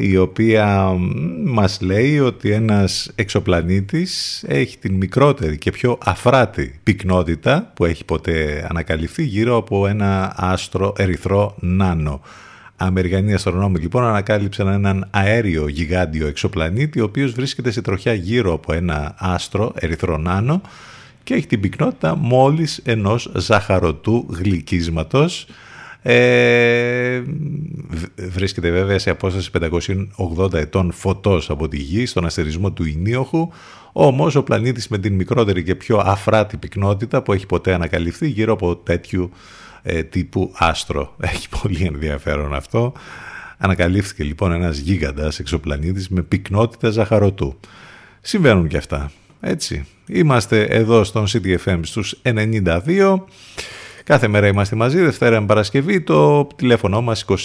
[0.00, 0.96] η οποία
[1.44, 8.66] μας λέει ότι ένας εξωπλανήτης έχει την μικρότερη και πιο αφράτη πυκνότητα που έχει ποτέ
[8.70, 12.20] ανακαλυφθεί γύρω από ένα άστρο ερυθρό νάνο.
[12.76, 18.72] Αμερικανοί αστρονόμοι λοιπόν ανακάλυψαν έναν αέριο γιγάντιο εξωπλανήτη ο οποίος βρίσκεται σε τροχιά γύρω από
[18.72, 20.60] ένα άστρο ερυθρό νάνο
[21.24, 25.46] και έχει την πυκνότητα μόλις ενός ζαχαρωτού γλυκίσματος
[26.02, 27.22] ε,
[28.16, 29.50] βρίσκεται βέβαια σε απόσταση
[30.38, 33.48] 580 ετών φωτός από τη Γη στον αστερισμό του Ινίοχου
[33.92, 38.52] όμως ο πλανήτης με την μικρότερη και πιο αφράτη πυκνότητα που έχει ποτέ ανακαλυφθεί γύρω
[38.52, 39.30] από τέτοιου
[39.82, 41.14] ε, τύπου άστρο.
[41.32, 42.92] Έχει πολύ ενδιαφέρον αυτό.
[43.58, 47.58] Ανακαλύφθηκε λοιπόν ένας γίγαντας εξωπλανήτης με πυκνότητα ζαχαρωτού.
[48.20, 49.10] Συμβαίνουν και αυτά.
[49.40, 49.86] Έτσι.
[50.06, 53.18] Είμαστε εδώ στον CTFM στους 92.
[54.10, 57.36] Κάθε μέρα είμαστε μαζί, Δευτέρα με Παρασκευή, το τηλέφωνο μας 2261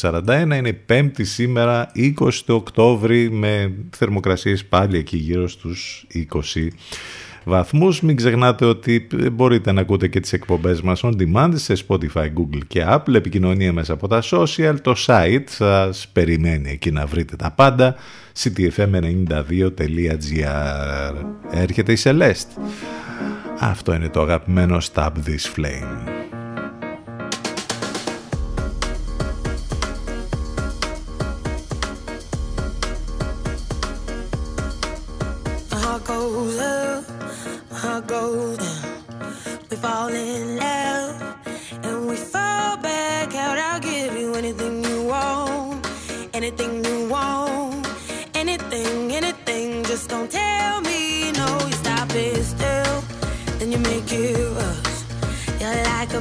[0.00, 0.20] 081
[0.50, 6.68] 041, είναι πέμπτη σήμερα 20 Οκτώβρη με θερμοκρασίες πάλι εκεί γύρω στους 20
[7.44, 8.00] βαθμούς.
[8.00, 12.60] Μην ξεχνάτε ότι μπορείτε να ακούτε και τις εκπομπές μας on demand σε Spotify, Google
[12.66, 13.14] και Apple.
[13.14, 14.74] Επικοινωνία μέσα από τα social.
[14.82, 17.96] Το site σας περιμένει εκεί να βρείτε τα πάντα.
[18.38, 21.14] ctfm92.gr
[21.50, 22.60] Έρχεται η Celeste.
[23.58, 26.11] Αυτό είναι το αγαπημένο Stab This Flame.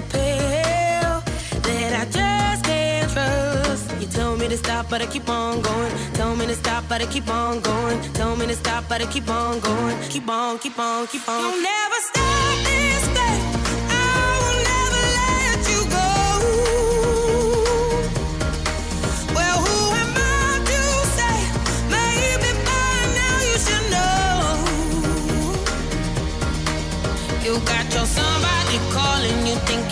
[0.10, 1.14] Pill
[1.68, 4.02] that I just can't trust.
[4.02, 5.91] You tell me to stop, but I keep on going.
[6.14, 8.02] Tell me to stop, but I keep on going.
[8.14, 9.97] Tell me to stop, but I keep on going.
[10.10, 11.41] Keep on, keep on, keep on.
[11.41, 13.51] You'll never stop this thing.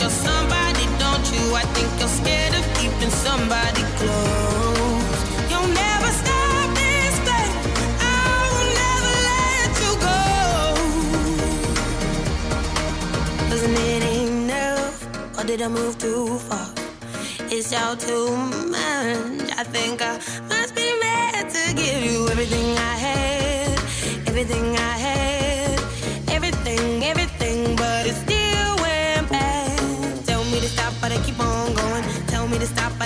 [0.10, 1.56] You're somebody, don't you?
[1.56, 5.20] I think you're scared of keeping somebody close.
[5.50, 7.52] You'll never stop this thing.
[8.02, 10.20] I will never let you go.
[13.50, 14.96] Wasn't it enough?
[15.38, 16.70] Or did I move too far?
[17.52, 18.30] It's all too
[18.76, 19.52] much.
[19.62, 20.14] I think I
[20.48, 23.80] must be mad to give you everything I had,
[24.28, 24.69] everything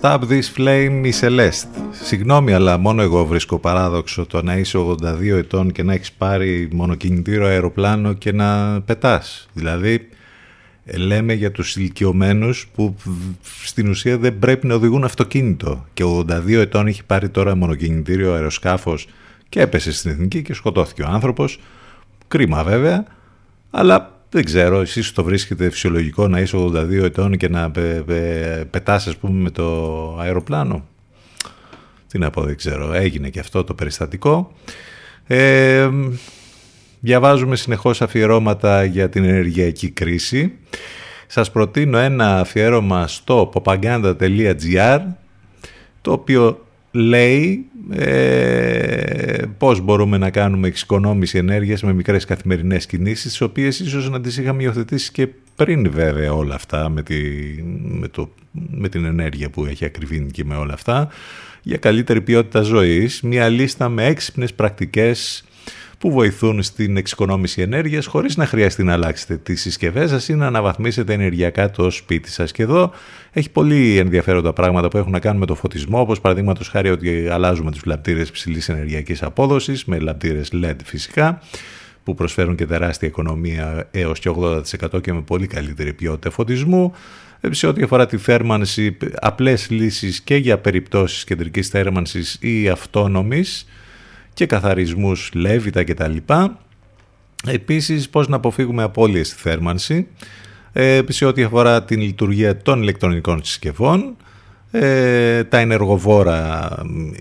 [0.00, 1.68] Stab This Flame η Celeste.
[1.90, 6.68] Συγγνώμη, αλλά μόνο εγώ βρίσκω παράδοξο το να είσαι 82 ετών και να έχεις πάρει
[6.72, 9.48] μονοκινητήρο αεροπλάνο και να πετάς.
[9.52, 10.08] Δηλαδή,
[10.84, 12.96] ε, λέμε για τους ηλικιωμένους που
[13.64, 15.86] στην ουσία δεν πρέπει να οδηγούν αυτοκίνητο.
[15.94, 19.08] Και 82 ετών έχει πάρει τώρα μονοκινητήριο αεροσκάφος
[19.48, 21.60] και έπεσε στην εθνική και σκοτώθηκε ο άνθρωπος.
[22.28, 23.04] Κρίμα βέβαια,
[23.70, 28.64] αλλά δεν ξέρω, εσείς το βρίσκετε φυσιολογικό να είσαι 82 ετών και να πε, πε,
[28.70, 30.86] πετάς ας πούμε με το αεροπλάνο;
[32.06, 32.92] Τι να πω, δεν ξέρω.
[32.92, 34.52] Έγινε και αυτό το περιστατικό.
[35.26, 35.88] Ε,
[37.00, 40.52] διαβάζουμε συνεχώς αφιερώματα για την ενεργειακή κρίση.
[41.26, 45.00] Σας προτείνω ένα αφιέρωμα στο popaganda.gr
[46.00, 53.40] το οποίο λέει ε, πώς μπορούμε να κάνουμε εξοικονόμηση ενέργειας με μικρές καθημερινές κινήσεις τις
[53.40, 57.16] οποίες ίσως να τις είχαμε υιοθετήσει και πριν βέβαια όλα αυτά με, τη,
[57.82, 58.30] με, το,
[58.70, 61.08] με την ενέργεια που έχει ακριβήνει και με όλα αυτά
[61.62, 63.20] για καλύτερη ποιότητα ζωής.
[63.20, 65.44] Μια λίστα με έξυπνες πρακτικές
[65.98, 70.46] που βοηθούν στην εξοικονόμηση ενέργειας χωρίς να χρειαστεί να αλλάξετε τις συσκευές σας ή να
[70.46, 72.52] αναβαθμίσετε ενεργειακά το σπίτι σας.
[72.52, 72.92] Και εδώ
[73.32, 77.28] έχει πολύ ενδιαφέροντα πράγματα που έχουν να κάνουν με το φωτισμό, όπως παραδείγματος χάρη ότι
[77.28, 81.40] αλλάζουμε τους λαμπτήρες ψηλής ενεργειακής απόδοσης με λαμπτήρες LED φυσικά
[82.02, 86.92] που προσφέρουν και τεράστια οικονομία έως και 80% και με πολύ καλύτερη ποιότητα φωτισμού.
[87.50, 93.66] Σε ό,τι αφορά τη θέρμανση, απλές λύσεις και για περιπτώσεις κεντρικής θέρμανσης ή αυτόνομης
[94.38, 96.16] και καθαρισμούς λέβητα κτλ.
[97.46, 100.06] Επίσης, πώς να αποφύγουμε απώλειες στη θέρμανση,
[100.72, 104.16] ε, σε ό,τι αφορά την λειτουργία των ηλεκτρονικών συσκευών,
[104.70, 106.68] ε, τα ενεργοβόρα,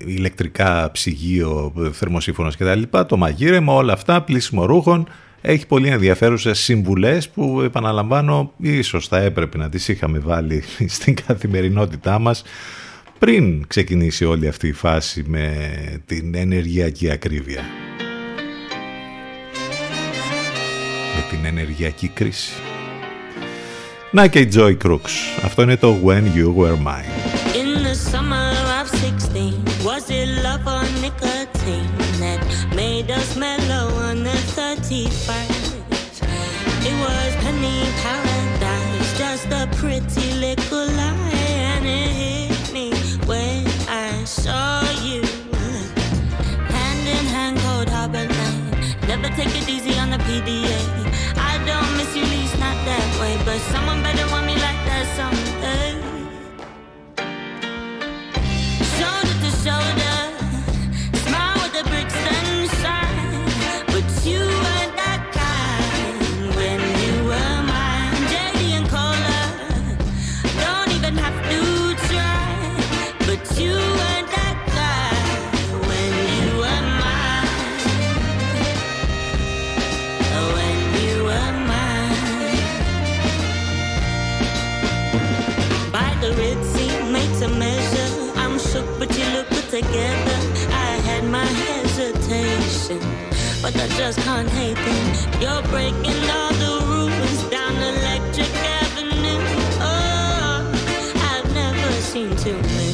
[0.06, 2.82] ηλεκτρικά, ψυγείο, θερμοσύφωνος κτλ.
[3.08, 5.08] Το μαγείρεμα, όλα αυτά, πλήσιμο ρούχων,
[5.42, 10.64] έχει πολύ ενδιαφέρουσες συμβουλές που επαναλαμβάνω ίσως θα έπρεπε να τις είχαμε βάλει
[10.98, 12.44] στην καθημερινότητά μας
[13.20, 15.68] πριν ξεκινήσει όλη αυτή η φάση με
[16.06, 17.62] την ενεργειακή ακρίβεια.
[21.16, 22.52] Με την ενεργειακή κρίση.
[24.12, 25.42] Να και η Joy Crooks.
[25.44, 27.12] Αυτό είναι το When You Were Mine.
[27.56, 28.50] In the summer
[28.82, 30.87] of 16, was it love or
[50.40, 54.47] I don't miss you, least not that way, but someone better want
[93.62, 95.42] but I just can't hate them.
[95.42, 99.42] You're breaking all the rules down Electric Avenue.
[99.82, 100.72] Oh,
[101.32, 102.87] I've never seen too many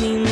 [0.00, 0.29] shining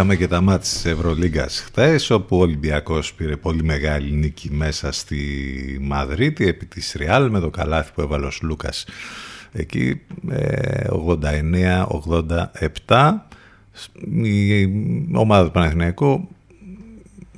[0.00, 4.92] Είχαμε και τα μάτια της Ευρωλίγκας χθες όπου ο Ολυμπιακός πήρε πολύ μεγάλη νίκη μέσα
[4.92, 5.18] στη
[5.80, 8.84] Μαδρίτη επί της Ριάλ με το καλάθι που έβαλε ο Λούκας
[9.52, 10.86] εκεί ε,
[12.86, 13.12] 89-87
[14.22, 14.68] η
[15.12, 16.28] ομάδα του Παναθηναϊκού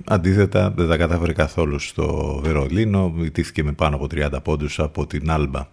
[0.05, 5.31] αντίθετα δεν τα κατάφερε καθόλου στο Βερολίνο ιτήθηκε με πάνω από 30 πόντους από την
[5.31, 5.69] Άλμπα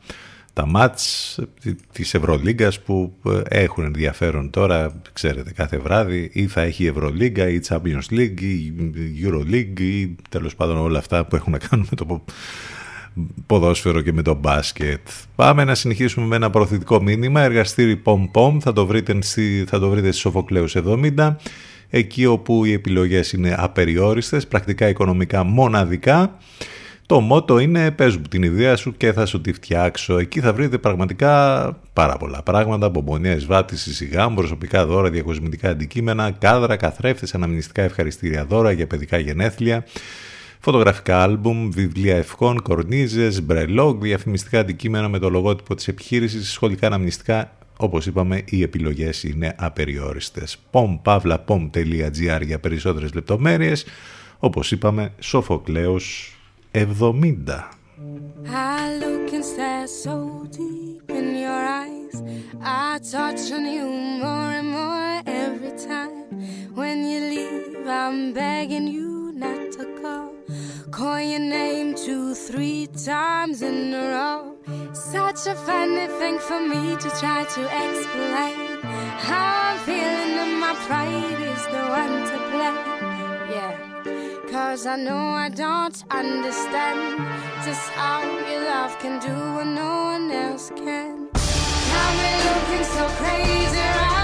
[0.60, 1.40] τα μάτς
[1.91, 3.14] της Ευρωλίγκας που
[3.48, 8.41] έχουν ενδιαφέρον τώρα, ξέρετε, κάθε βράδυ ή θα έχει η Ευρωλίγκα ή η Champions League
[8.41, 8.53] ή
[8.94, 12.23] η Euroleague ή τέλος πάντων όλα αυτά που έχουν να κάνουν με το
[13.45, 15.07] ποδόσφαιρο και με το μπάσκετ.
[15.36, 17.41] Πάμε να συνεχίσουμε με ένα προωθητικό μήνυμα.
[17.41, 19.18] Εργαστήρι Pom Pom θα το βρείτε,
[19.68, 21.36] θα το βρείτε στη Σοφοκλέους 70
[21.90, 26.38] εκεί όπου οι επιλογές είναι απεριόριστες, πρακτικά οικονομικά μοναδικά.
[27.10, 30.18] Το μότο είναι πες μου την ιδέα σου και θα σου τη φτιάξω.
[30.18, 31.31] Εκεί θα βρείτε πραγματικά
[31.94, 38.72] πάρα πολλά πράγματα, μπομπονιές, βάτησης, σιγά, προσωπικά δώρα, διακοσμητικά αντικείμενα, κάδρα, καθρέφτες, αναμνηστικά ευχαριστήρια δώρα
[38.72, 39.86] για παιδικά γενέθλια,
[40.60, 47.52] φωτογραφικά άλμπουμ, βιβλία ευχών, κορνίζες, μπρελόγκ, διαφημιστικά αντικείμενα με το λογότυπο της επιχείρησης, σχολικά αναμνηστικά
[47.77, 50.57] όπως είπαμε, οι επιλογές είναι απεριόριστες.
[50.72, 53.86] pompavlapom.gr για περισσότερες λεπτομέρειες.
[54.40, 56.34] Όπως είπαμε, Σοφοκλέος
[56.74, 57.52] 70.
[58.48, 59.44] I look
[59.88, 62.22] so deep in your eyes.
[62.62, 66.30] I touch on you more and more every time.
[66.76, 70.32] When you leave, I'm begging you not to go.
[70.91, 74.56] Call your name two, three times in a row.
[74.94, 78.82] Such a funny thing for me to try to explain.
[79.18, 83.56] How I'm my pride is the one to blame.
[83.56, 83.89] Yeah.
[84.52, 87.20] Cause I know I don't understand
[87.64, 91.30] just how your love can do what no one else can.
[91.34, 94.19] Got me looking so crazy right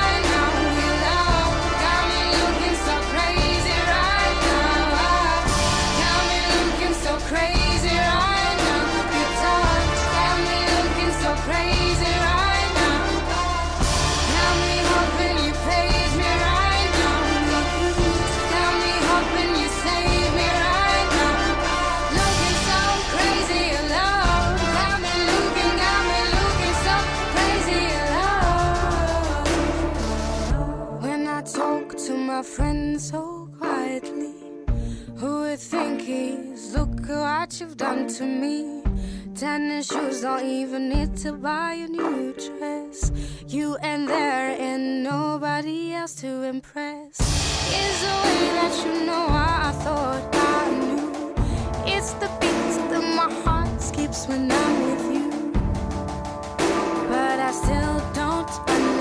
[37.59, 38.81] you've done to me?
[39.35, 43.11] Tennis shoes don't even need to buy a new dress.
[43.47, 47.19] You and there and nobody else to impress.
[47.19, 51.35] Is the way that you know I thought I knew.
[51.85, 55.51] It's the beat that my heart skips when I'm with you.
[57.09, 58.94] But I still don't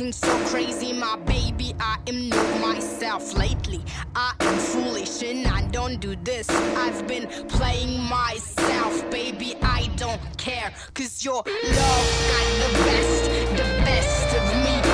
[0.00, 1.74] me looking so crazy, my baby.
[1.80, 3.82] I am not myself lately.
[4.14, 6.48] I am foolish and I don't do this.
[6.50, 9.56] I've been playing myself, baby.
[9.62, 14.87] I don't care, cause your love got the best, the best of me.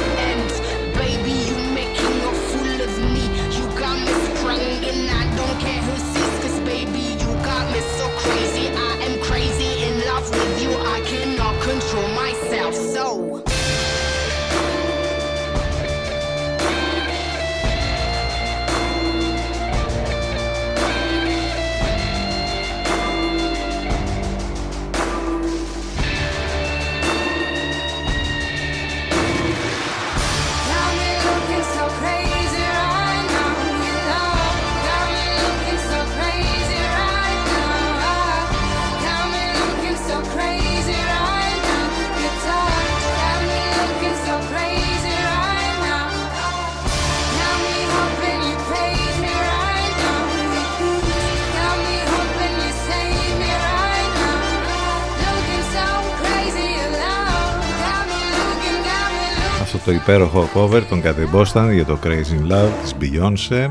[59.84, 63.70] Το υπέροχο cover των Cathy Boston για το Crazy in Love της Beyoncé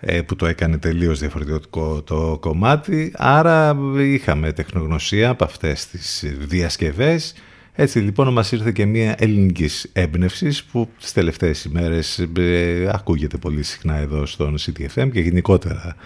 [0.00, 3.12] ε, που το έκανε τελείως διαφορετικό το κομμάτι.
[3.16, 7.34] Άρα είχαμε τεχνογνωσία από αυτές τις διασκευές.
[7.72, 13.62] Έτσι λοιπόν μας ήρθε και μια ελληνικής έμπνευσης που τις τελευταίες ημέρες ε, ακούγεται πολύ
[13.62, 15.96] συχνά εδώ στον CTFM και γενικότερα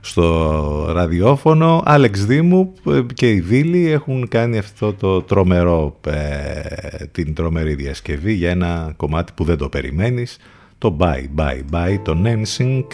[0.00, 1.82] στο ραδιόφωνο.
[1.84, 8.32] Άλεξ Δήμου ε, και η Βίλη έχουν κάνει αυτό το τρομερό, ε, την τρομερή διασκευή
[8.32, 10.38] για ένα κομμάτι που δεν το περιμένεις.
[10.78, 12.84] Το Bye Bye Bye, το NSYNC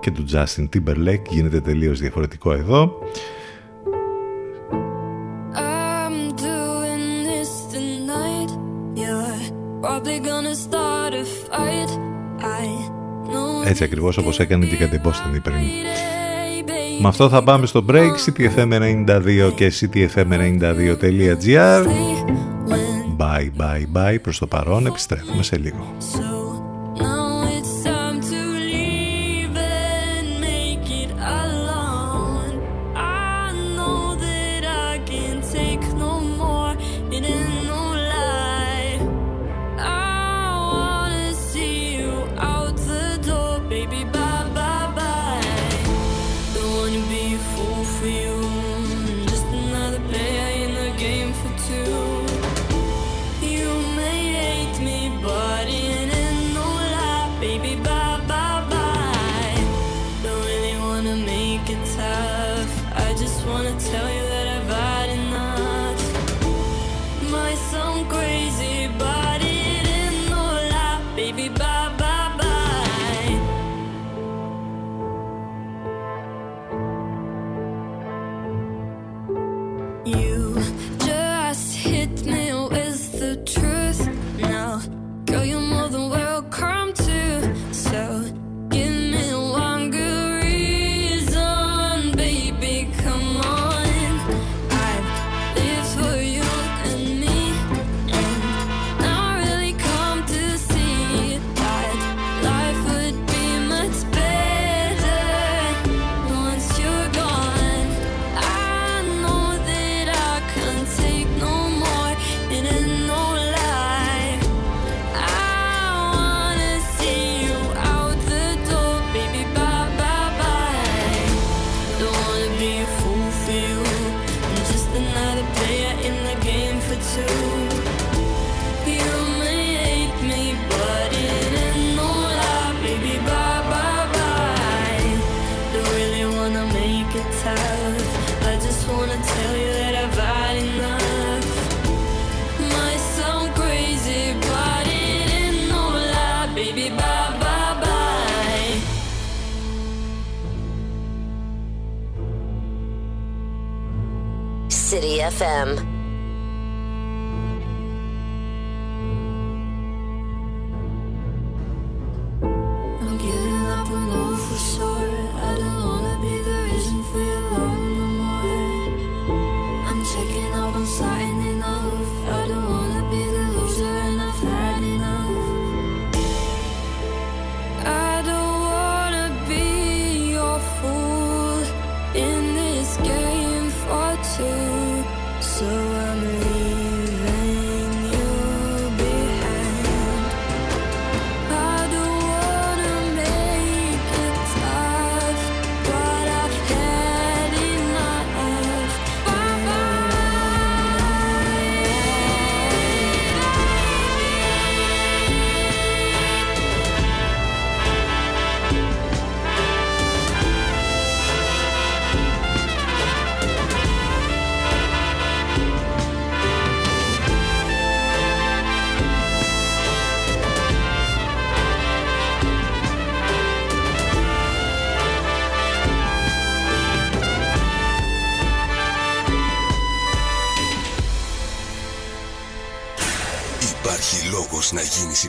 [0.00, 2.98] και του Justin Timberlake γίνεται τελείως διαφορετικό εδώ.
[13.68, 15.56] Έτσι ακριβώς όπως έκανε και η Κατεμπόστανη πριν.
[17.00, 21.86] Με αυτό θα πάμε στο break ctfm92 και ctfm92.gr
[23.18, 25.96] Bye bye bye προς το παρόν επιστρέφουμε σε λίγο.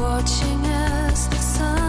[0.00, 1.83] watching as the sun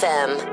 [0.00, 0.49] FM.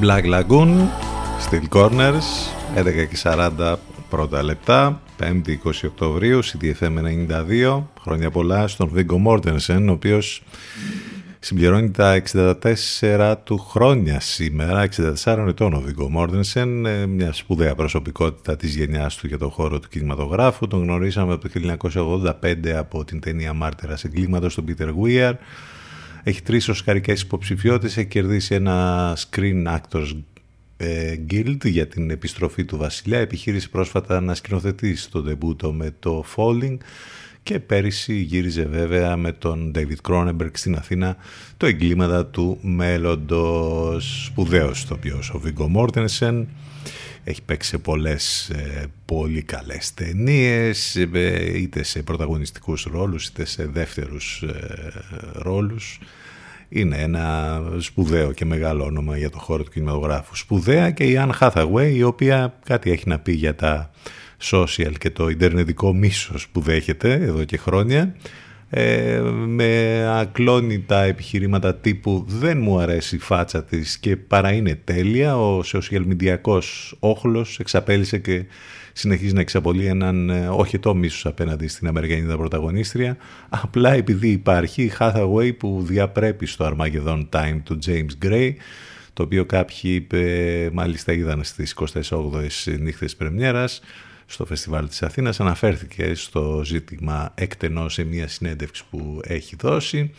[0.00, 0.88] Black Lagoon,
[1.44, 2.26] Steel Corners,
[2.76, 3.74] 11 και 40
[4.10, 6.98] πρώτα λεπτά, 5η 20 Οκτωβρίου, CDFM
[7.68, 10.42] 92, χρόνια πολλά στον Βίγκο Μόρτενσεν, ο οποίος
[11.38, 14.88] συμπληρώνει τα 64 του χρόνια σήμερα,
[15.24, 19.78] 64 ετών ο Βίγκο Μόρτενσεν, ε, μια σπουδαία προσωπικότητα της γενιάς του για τον χώρο
[19.78, 25.32] του κινηματογράφου, τον γνωρίσαμε από το 1985 από την ταινία Μάρτυρας εγκλήματος στον Peter Weir,
[26.28, 30.12] έχει τρεις οσκαρικές υποψηφιότητες, έχει κερδίσει ένα Screen Actors
[30.76, 33.18] ε, Guild για την επιστροφή του Βασιλιά.
[33.18, 36.76] Επιχείρησε πρόσφατα να σκηνοθετήσει το ντεμπούτο με το Falling
[37.42, 41.16] και πέρυσι γύριζε βέβαια με τον David Cronenberg στην Αθήνα
[41.56, 46.48] το εγκλήματα του μέλλοντος σπουδαίος τοπιός ο Βίγκο Μόρτενσεν
[47.28, 53.66] έχει παίξει σε πολλές ε, πολύ καλές ταινίες ε, είτε σε πρωταγωνιστικούς ρόλους είτε σε
[53.66, 54.92] δεύτερους ε,
[55.32, 55.98] ρόλους
[56.68, 60.36] είναι ένα σπουδαίο και μεγάλο όνομα για το χώρο του κινηματογράφου.
[60.36, 63.90] Σπουδαία και η Anne Hathaway η οποία κάτι έχει να πει για τα
[64.42, 68.14] social και το ιντερνετικό μίσος που δέχεται εδώ και χρόνια
[68.78, 75.38] ε, με ακλόνητα επιχειρήματα τύπου δεν μου αρέσει η φάτσα της και παρά είναι τέλεια
[75.38, 76.36] ο social media
[76.98, 78.44] όχλος εξαπέλυσε και
[78.92, 83.16] συνεχίζει να εξαπολύει έναν ε, όχι το μίσος απέναντι στην Αμερικανίδα πρωταγωνίστρια.
[83.48, 88.50] Απλά επειδή υπάρχει η Hathaway που διαπρέπει στο Armageddon Time του James Gray
[89.12, 91.74] το οποίο κάποιοι ε, μάλιστα είδαν στις
[92.10, 92.20] 28
[92.80, 93.80] νύχτες πρεμιέρας
[94.26, 100.10] στο Φεστιβάλ της Αθήνας αναφέρθηκε στο ζήτημα εκτενώς σε μια συνέντευξη που έχει δώσει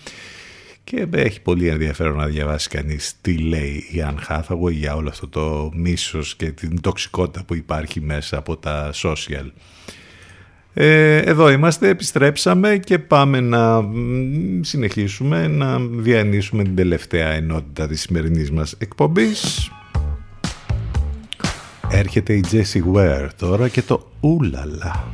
[0.84, 5.28] και έχει πολύ ενδιαφέρον να διαβάσει κανείς τι λέει η Αν Hathaway για όλο αυτό
[5.28, 9.52] το μίσος και την τοξικότητα που υπάρχει μέσα από τα social.
[10.74, 13.84] Ε, εδώ είμαστε, επιστρέψαμε και πάμε να
[14.62, 19.72] συνεχίσουμε να διανύσουμε την τελευταία ενότητα της σημερινής μας εκπομπής.
[21.92, 25.08] Έρχεται η Jessie Ware τώρα και το ούλαλα.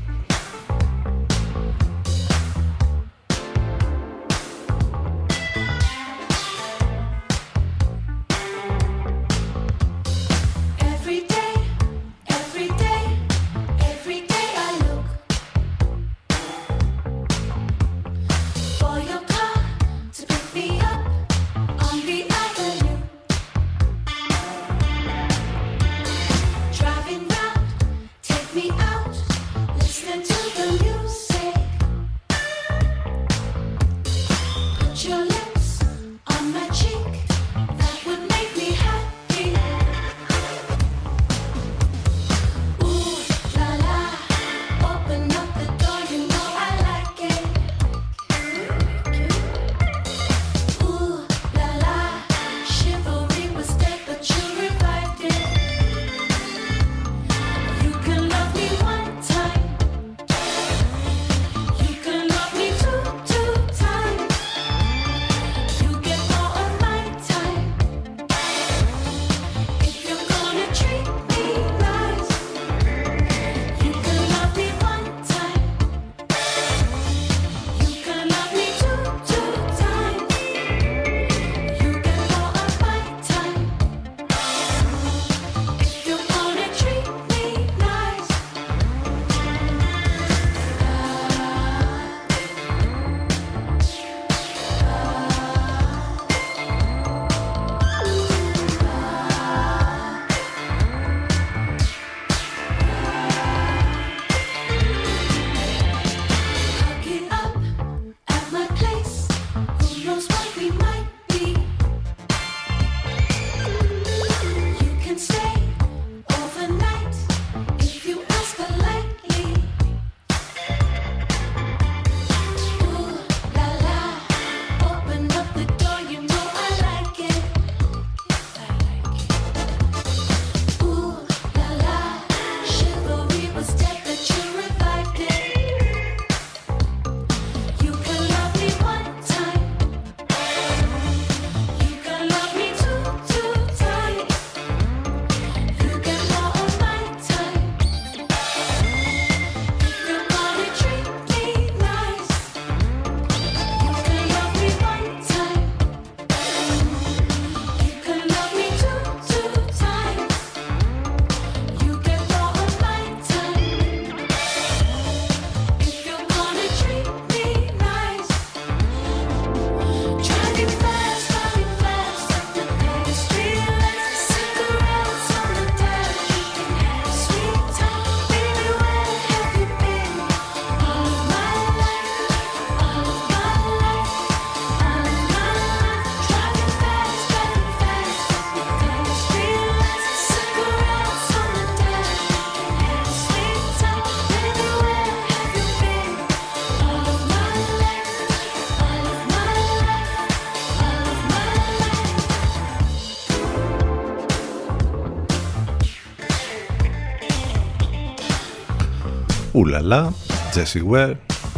[209.74, 210.14] Ούλαλα,
[210.54, 211.14] Jesse Ware.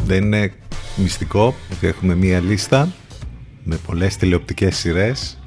[0.06, 0.52] Δεν είναι
[0.96, 2.94] μυστικό ότι έχουμε μία λίστα
[3.64, 5.40] με πολλές τηλεοπτικές σειρές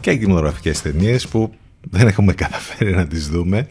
[0.00, 1.54] και κινηματογραφικές ταινίες που
[1.90, 3.68] δεν έχουμε καταφέρει να τις δούμε.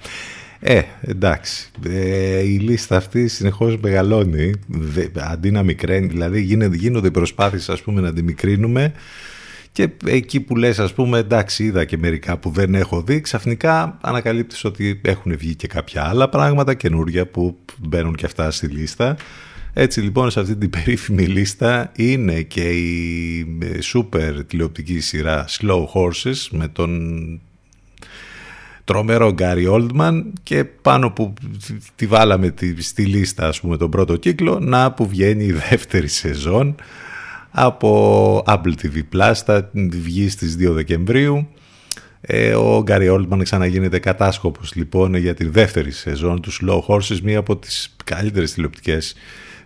[0.60, 4.54] Ε, εντάξει, ε, η λίστα αυτή συνεχώς μεγαλώνει,
[5.14, 6.42] αντί να μικραίνει, δηλαδή
[6.74, 8.94] γίνονται οι προσπάθειες ας πούμε να τη μικρύνουμε
[9.78, 13.98] και εκεί που λες ας πούμε εντάξει είδα και μερικά που δεν έχω δει ξαφνικά
[14.02, 19.18] ανακαλύπτεις ότι έχουν βγει και κάποια άλλα πράγματα καινούργια που μπαίνουν και αυτά στη λίστα.
[19.74, 23.46] Έτσι λοιπόν σε αυτή την περίφημη λίστα είναι και η
[23.80, 26.92] σούπερ τηλεοπτική σειρά Slow Horses με τον
[28.84, 31.34] τρομερό Γκάρι Oldman και πάνω που
[31.96, 36.76] τη βάλαμε στη λίστα ας πούμε τον πρώτο κύκλο να που βγαίνει η δεύτερη σεζόν
[37.52, 41.48] από Apple TV Plus θα βγει στις 2 Δεκεμβρίου
[42.22, 47.40] ε, ο Γκάρι Όλτμαν ξαναγίνεται κατάσκοπος λοιπόν για τη δεύτερη σεζόν του Slow Horses μία
[47.40, 49.16] από τις καλύτερες τηλεοπτικές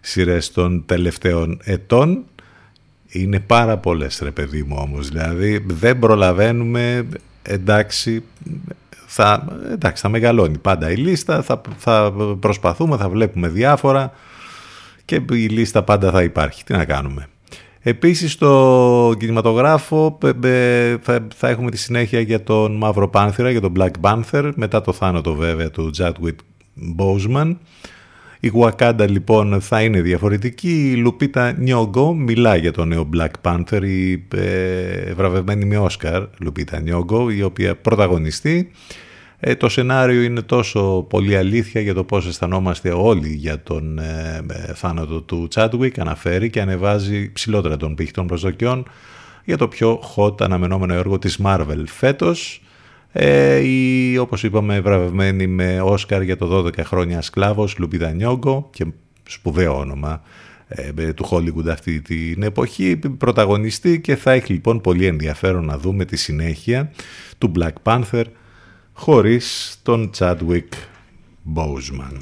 [0.01, 2.23] σειρές των τελευταίων ετών
[3.07, 7.07] Είναι πάρα πολλές ρε παιδί μου όμως, δηλαδή δεν προλαβαίνουμε,
[7.41, 8.23] εντάξει,
[9.05, 14.13] θα, εντάξει, θα μεγαλώνει πάντα η λίστα, θα, θα προσπαθούμε, θα βλέπουμε διάφορα
[15.05, 16.63] και η λίστα πάντα θα υπάρχει.
[16.63, 17.27] Τι να κάνουμε;
[17.83, 20.17] Επίσης στο κινηματογράφο
[21.35, 25.33] θα έχουμε τη συνέχεια για τον Μαύρο Πάνθυρα, για τον Black Panther, μετά το θάνατο
[25.35, 26.35] βέβαια του Chadwick
[26.97, 27.55] Boseman.
[28.39, 30.91] Η Wakanda λοιπόν θα είναι διαφορετική.
[30.91, 36.79] Η Λουπίτα Νιόγκο μιλά για το νέο Black Panther, η ε, βραβευμένη με Όσκαρ Λουπίτα
[36.79, 38.71] Νιόγκο, η οποία πρωταγωνιστεί.
[39.43, 44.45] Ε, το σενάριο είναι τόσο πολύ αλήθεια για το πώς αισθανόμαστε όλοι για τον ε,
[44.47, 48.85] ε θάνατο του Chadwick, αναφέρει και ανεβάζει ψηλότερα των πύχη των προσδοκιών
[49.45, 52.61] για το πιο hot αναμενόμενο έργο της Marvel φέτος.
[53.11, 58.85] Ε, η, όπως είπαμε βραβευμένη με Όσκαρ για το 12 χρόνια σκλάβος Λουπίδα Νιόγκο και
[59.29, 60.21] σπουδαίο όνομα
[60.67, 66.05] ε, του Hollywood αυτή την εποχή πρωταγωνιστή και θα έχει λοιπόν πολύ ενδιαφέρον να δούμε
[66.05, 66.91] τη συνέχεια
[67.37, 68.23] του Black Panther
[69.03, 70.73] χωρίς τον Τσάντουικ
[71.43, 72.21] Μπόουσμαν.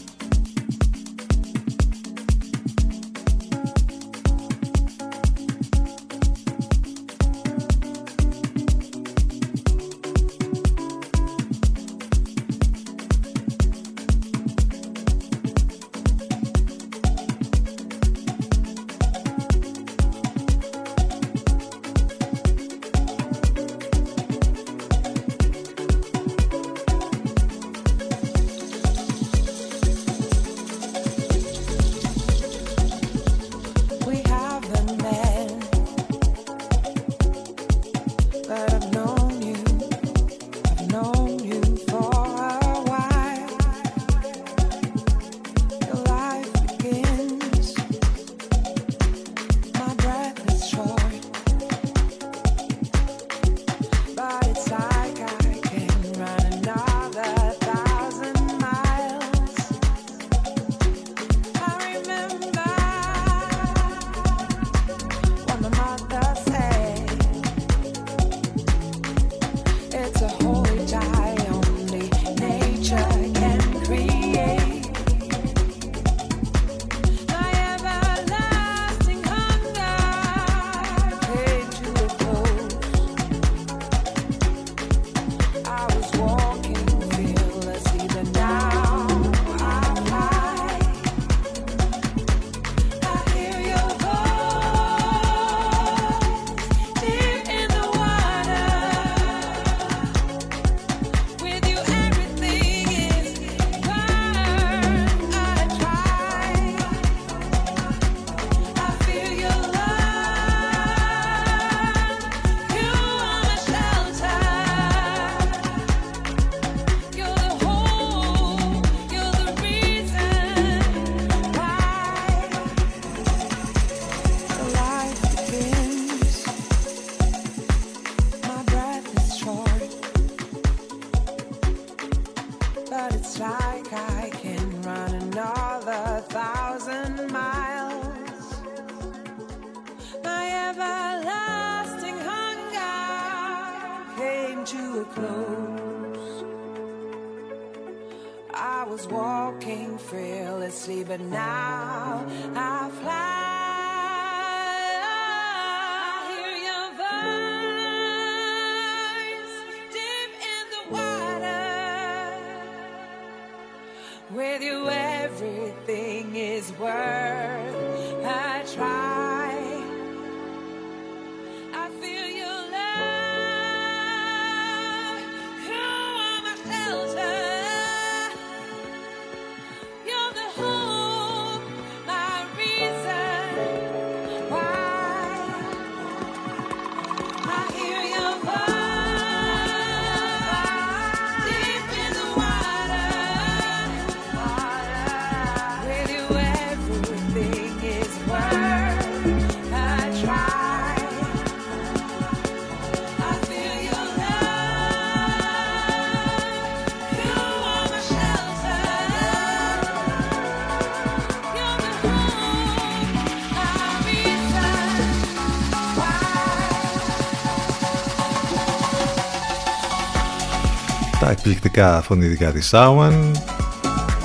[222.01, 223.31] φωνητικά της Σάουαν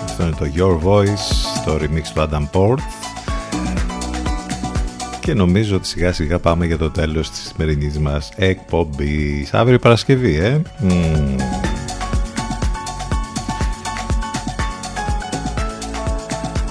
[0.04, 2.80] αυτό είναι το Your Voice το remix του Adam Port
[5.20, 9.54] και νομίζω ότι σιγά σιγά πάμε για το τέλος της σημερινής μας εκπομπής.
[9.54, 10.60] Αύριο Παρασκευή ε.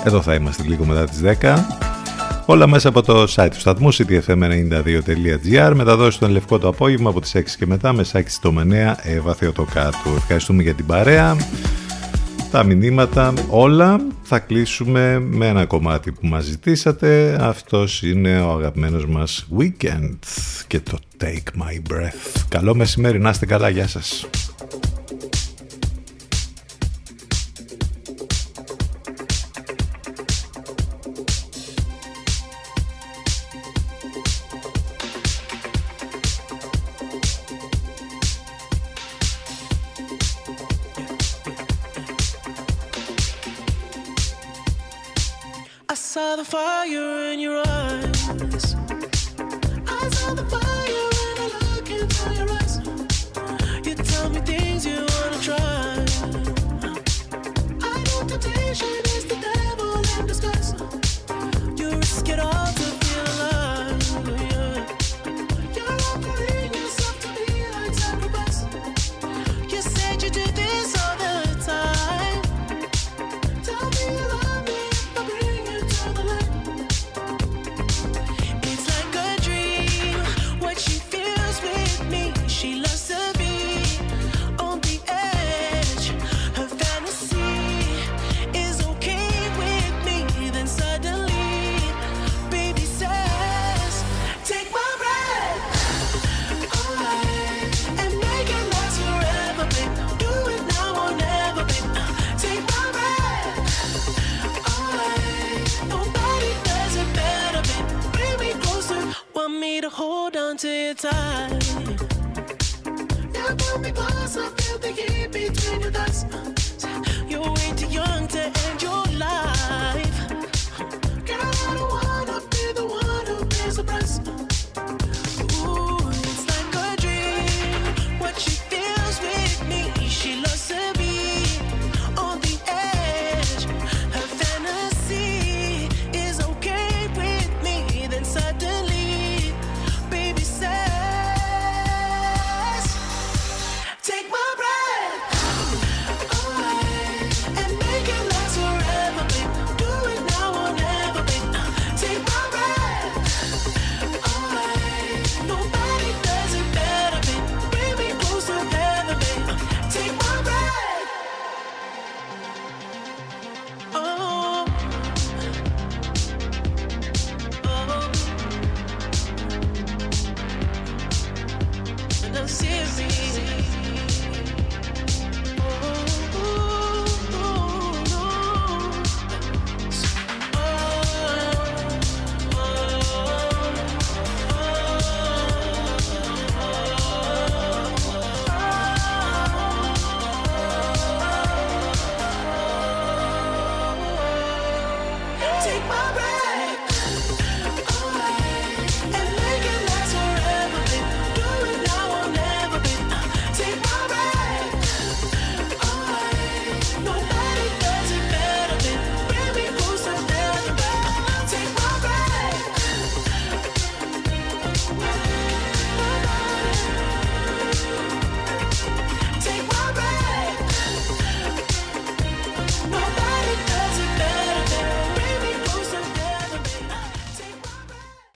[0.05, 1.84] Εδώ θα είμαστε λίγο μετά τις 10
[2.47, 7.35] Όλα μέσα από το site του σταθμού ctfm92.gr Μεταδόσεις τον Λευκό το απόγευμα από τις
[7.35, 10.09] 6 και μετά με Σάκη Στομανέα, Εύα Θεοτοκάτου.
[10.15, 11.35] Ευχαριστούμε για την παρέα,
[12.51, 13.99] τα μηνύματα, όλα.
[14.21, 17.37] Θα κλείσουμε με ένα κομμάτι που μας ζητήσατε.
[17.39, 20.17] Αυτός είναι ο αγαπημένος μας Weekend
[20.67, 22.43] και το Take My Breath.
[22.49, 24.27] Καλό μεσημέρι, να είστε καλά, γεια σας.
[46.15, 48.75] saw the fire in your eyes.
[49.85, 50.64] I saw the fire.